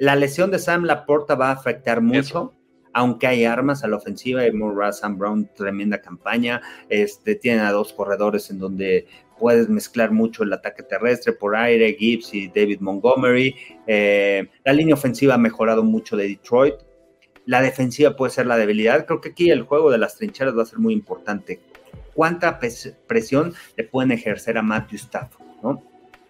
[0.01, 2.53] La lesión de Sam Laporta va a afectar mucho.
[2.93, 6.61] Aunque hay armas a la ofensiva, y Murray, Sam Brown, tremenda campaña.
[6.89, 9.07] Este, tienen a dos corredores en donde
[9.39, 13.55] puedes mezclar mucho el ataque terrestre por aire, Gibbs y David Montgomery.
[13.87, 16.75] Eh, la línea ofensiva ha mejorado mucho de Detroit.
[17.47, 19.07] La defensiva puede ser la debilidad.
[19.07, 21.61] Creo que aquí el juego de las trincheras va a ser muy importante.
[22.15, 25.47] ¿Cuánta presión le pueden ejercer a Matthew Stafford?
[25.63, 25.83] ¿no?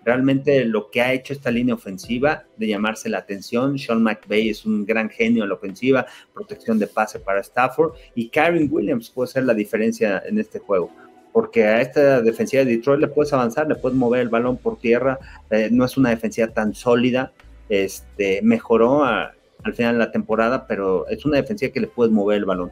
[0.05, 4.67] Realmente lo que ha hecho esta línea ofensiva de llamarse la atención, Sean McVay es
[4.67, 9.31] un gran genio en la ofensiva, protección de pase para Stafford y Karen Williams puede
[9.31, 10.91] ser la diferencia en este juego
[11.35, 14.79] porque a esta defensiva de Detroit le puedes avanzar, le puedes mover el balón por
[14.79, 15.19] tierra,
[15.51, 17.33] eh, no es una defensiva tan sólida,
[17.69, 22.37] este, mejoró al final de la temporada, pero es una defensiva que le puedes mover
[22.37, 22.71] el balón.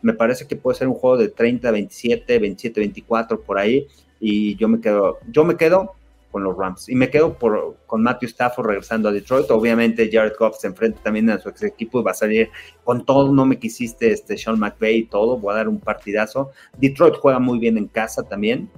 [0.00, 3.86] Me parece que puede ser un juego de 30, 27, 27, 24 por ahí,
[4.18, 5.92] y yo me quedo, yo me quedo
[6.30, 6.88] con los Rams.
[6.88, 9.50] Y me quedo por, con Matthew Stafford regresando a Detroit.
[9.50, 12.50] Obviamente Jared Goff se enfrenta también a su ex equipo y va a salir
[12.84, 16.50] con todo, no me quisiste este Sean McVay y todo, voy a dar un partidazo.
[16.78, 18.70] Detroit juega muy bien en casa también.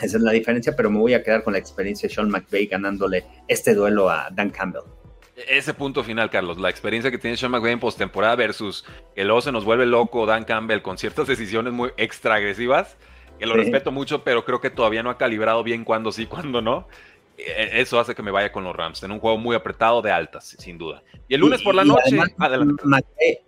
[0.00, 2.66] Esa es la diferencia, pero me voy a quedar con la experiencia de Sean McVay
[2.66, 4.82] ganándole este duelo a Dan Campbell.
[5.48, 9.40] Ese punto final, Carlos, la experiencia que tiene Sean McVay en postemporada versus que luego
[9.40, 12.96] se nos vuelve loco Dan Campbell con ciertas decisiones muy extra agresivas
[13.38, 16.60] que lo respeto mucho, pero creo que todavía no ha calibrado bien cuándo sí, cuándo
[16.60, 16.88] no.
[17.36, 20.10] e, eso hace que me vaya con los Rams en un juego muy apretado de
[20.12, 21.02] altas, sin duda.
[21.28, 22.16] Y el lunes por la noche,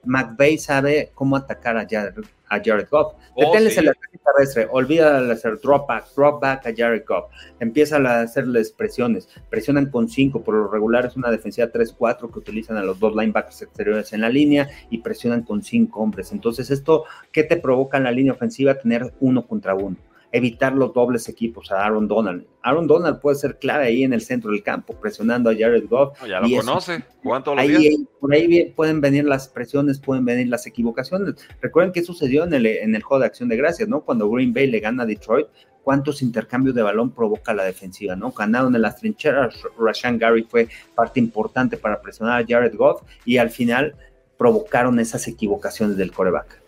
[0.04, 3.14] McVay, sabe cómo atacar a Jared, a Jared Goff.
[3.34, 7.30] Oh, el ataque terrestre, olvida hacer drop back, drop back a Jared Goff.
[7.60, 12.38] Empieza a hacerles presiones, presionan con cinco, por lo regular es una defensiva 3-4 que
[12.38, 16.32] utilizan a los dos linebackers exteriores en la línea y presionan con cinco hombres.
[16.32, 18.74] Entonces, esto, ¿qué te provoca en la línea ofensiva?
[18.74, 19.96] Tener uno contra uno
[20.36, 22.46] evitar los dobles equipos a Aaron Donald.
[22.62, 26.18] Aaron Donald puede ser clave ahí en el centro del campo, presionando a Jared Goff.
[26.26, 31.34] ya lo conoce, ¿cuánto ahí, Por ahí pueden venir las presiones, pueden venir las equivocaciones.
[31.60, 34.02] Recuerden qué sucedió en el, en el juego de acción de gracias, ¿no?
[34.02, 35.46] Cuando Green Bay le gana a Detroit,
[35.86, 38.32] cuántos intercambios de balón provoca la defensiva, ¿no?
[38.32, 43.36] Ganaron en las trincheras, Rashan Gary fue parte importante para presionar a Jared Goff y
[43.36, 43.94] al final
[44.36, 46.65] provocaron esas equivocaciones del coreback.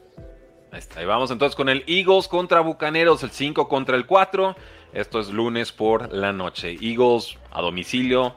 [0.71, 1.03] Ahí está.
[1.03, 4.57] Y vamos entonces con el Eagles contra Bucaneros, el 5 contra el 4.
[4.93, 6.77] Esto es lunes por la noche.
[6.81, 8.37] Eagles a domicilio,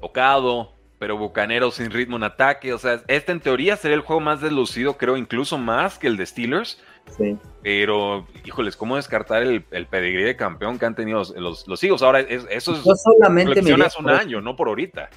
[0.00, 2.72] tocado, pero Bucaneros sin ritmo en ataque.
[2.72, 6.16] O sea, este en teoría sería el juego más deslucido, creo, incluso más que el
[6.16, 6.80] de Steelers.
[7.16, 7.38] Sí.
[7.62, 12.02] Pero, híjoles, ¿cómo descartar el, el pedigrí de campeón que han tenido los, los, Eagles?
[12.02, 15.08] Ahora, eso es Yo solamente me un año, no por ahorita.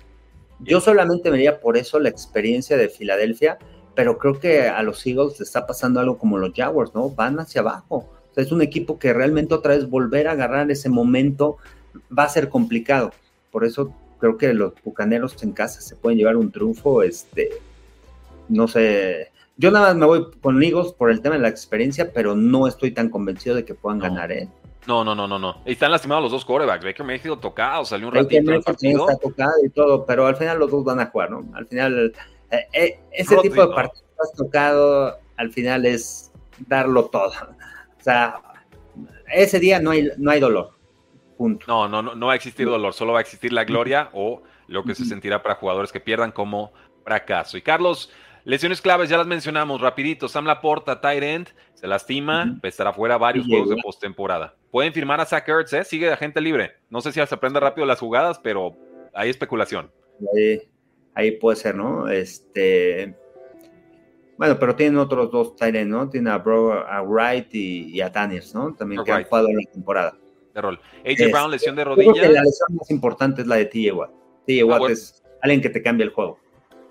[0.60, 3.58] Yo solamente vería por eso la experiencia de Filadelfia
[4.02, 7.12] pero creo que a los Eagles le está pasando algo como los Jaguars, ¿no?
[7.12, 7.98] Van hacia abajo.
[8.32, 11.58] O sea, es un equipo que realmente otra vez volver a agarrar ese momento
[12.18, 13.12] va a ser complicado.
[13.52, 17.52] Por eso creo que los bucaneros en casa se pueden llevar un triunfo, este,
[18.50, 19.30] no sé.
[19.58, 22.66] Yo nada más me voy con Eagles por el tema de la experiencia, pero no
[22.66, 24.50] estoy tan convencido de que puedan ganar, ¿eh?
[24.88, 25.58] No, no, no, no, no.
[25.64, 26.84] Y están lastimados los dos corebacks.
[26.84, 29.08] Baker Mayfield tocado, salió un ratito del partido.
[29.08, 31.46] Está tocado y todo, pero al final los dos van a jugar, ¿no?
[31.54, 32.12] Al final
[32.52, 36.32] eh, ese tipo de partidos has tocado al final es
[36.68, 37.32] darlo todo.
[38.00, 38.42] O sea,
[39.34, 40.72] ese día no hay, no hay dolor.
[41.38, 41.66] Punto.
[41.68, 44.44] No, no, no, no va a existir dolor, solo va a existir la gloria o
[44.68, 46.72] lo que se sentirá para jugadores que pierdan como
[47.04, 47.58] fracaso.
[47.58, 48.12] Y Carlos,
[48.44, 50.30] lesiones claves, ya las mencionamos rapidito.
[50.30, 54.56] Sam Laporta, tight end, se lastima, estará fuera varios juegos de postemporada.
[54.70, 55.84] Pueden firmar a Zach Ertz, ¿eh?
[55.84, 56.78] sigue de agente libre.
[56.90, 58.78] No sé si se aprende rápido las jugadas, pero
[59.14, 59.92] hay especulación.
[60.36, 60.71] Sí
[61.14, 62.10] ahí puede ser, ¿no?
[62.10, 63.16] Este,
[64.38, 66.10] bueno, pero tienen otros dos Tyrants, ¿no?
[66.10, 68.74] Tiene a, Bro, a Wright y, a Daniels, ¿no?
[68.74, 70.18] También que han jugado en la temporada.
[70.54, 70.80] De rol.
[71.06, 72.12] AJ Brown, lesión de rodilla.
[72.12, 74.12] Creo que la lesión más importante es la de TJ Watt.
[74.46, 76.40] TJ Watt ah, es alguien que te cambia el juego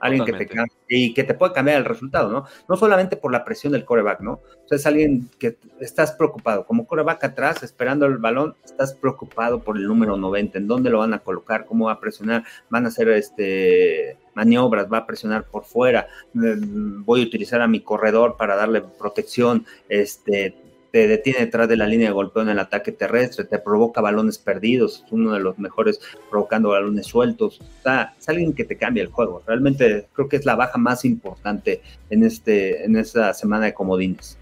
[0.01, 0.49] alguien que te
[0.89, 2.45] y que te puede cambiar el resultado, ¿no?
[2.69, 4.33] No solamente por la presión del coreback, ¿no?
[4.33, 9.63] O sea, es alguien que estás preocupado, como coreback atrás, esperando el balón, estás preocupado
[9.63, 12.87] por el número 90, en dónde lo van a colocar, cómo va a presionar, van
[12.87, 17.81] a hacer este maniobras, va a presionar por fuera, mm, voy a utilizar a mi
[17.81, 20.55] corredor para darle protección, este
[20.91, 24.39] te detiene detrás de la línea de golpeo en el ataque terrestre, te provoca balones
[24.39, 27.61] perdidos, es uno de los mejores provocando balones sueltos.
[27.61, 29.43] O sea, es alguien que te cambia el juego.
[29.47, 31.81] Realmente creo que es la baja más importante
[32.11, 34.37] en, este, en esta semana de comodines.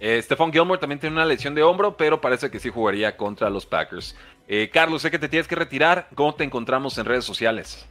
[0.00, 3.50] Eh, Stephon Gilmore también tiene una lesión de hombro, pero parece que sí jugaría contra
[3.50, 4.14] los Packers.
[4.46, 6.08] Eh, Carlos, sé que te tienes que retirar.
[6.14, 7.84] ¿Cómo te encontramos en redes sociales?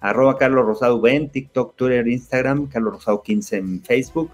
[0.00, 4.30] Arroba Carlos Rosado en TikTok, Twitter, Instagram, Carlos Rosado 15 en Facebook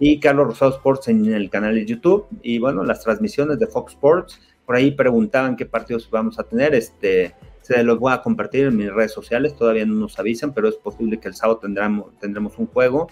[0.00, 3.92] y Carlos Rosado Sports en el canal de YouTube y bueno, las transmisiones de Fox
[3.92, 4.40] Sports.
[4.64, 6.74] Por ahí preguntaban qué partidos vamos a tener.
[6.74, 10.68] Este, se los voy a compartir en mis redes sociales, todavía no nos avisan, pero
[10.68, 13.08] es posible que el sábado tendremos, tendremos un juego.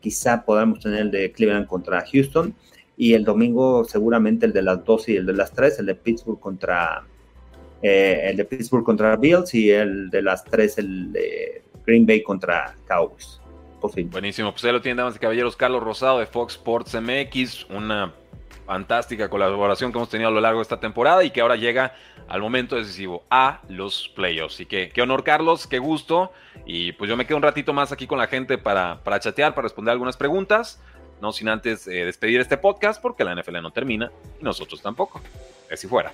[0.00, 2.54] Quizá podamos tener el de Cleveland contra Houston
[2.96, 5.94] y el domingo seguramente el de las 12 y el de las 3, el de
[5.94, 7.04] Pittsburgh contra
[7.82, 12.22] eh, el de Pittsburgh contra Bills y el de las 3 el de Green Bay
[12.22, 13.39] contra Cowboys.
[13.80, 18.12] Buenísimo, pues ahí lo tienen, damas y caballeros, Carlos Rosado de Fox Sports MX, una
[18.66, 21.94] fantástica colaboración que hemos tenido a lo largo de esta temporada y que ahora llega
[22.28, 24.54] al momento decisivo a los playoffs.
[24.54, 26.30] Así que qué honor, Carlos, qué gusto.
[26.66, 29.54] Y pues yo me quedo un ratito más aquí con la gente para, para chatear,
[29.54, 30.80] para responder algunas preguntas.
[31.20, 35.20] No sin antes eh, despedir este podcast porque la NFL no termina y nosotros tampoco.
[35.68, 36.12] Así fuera.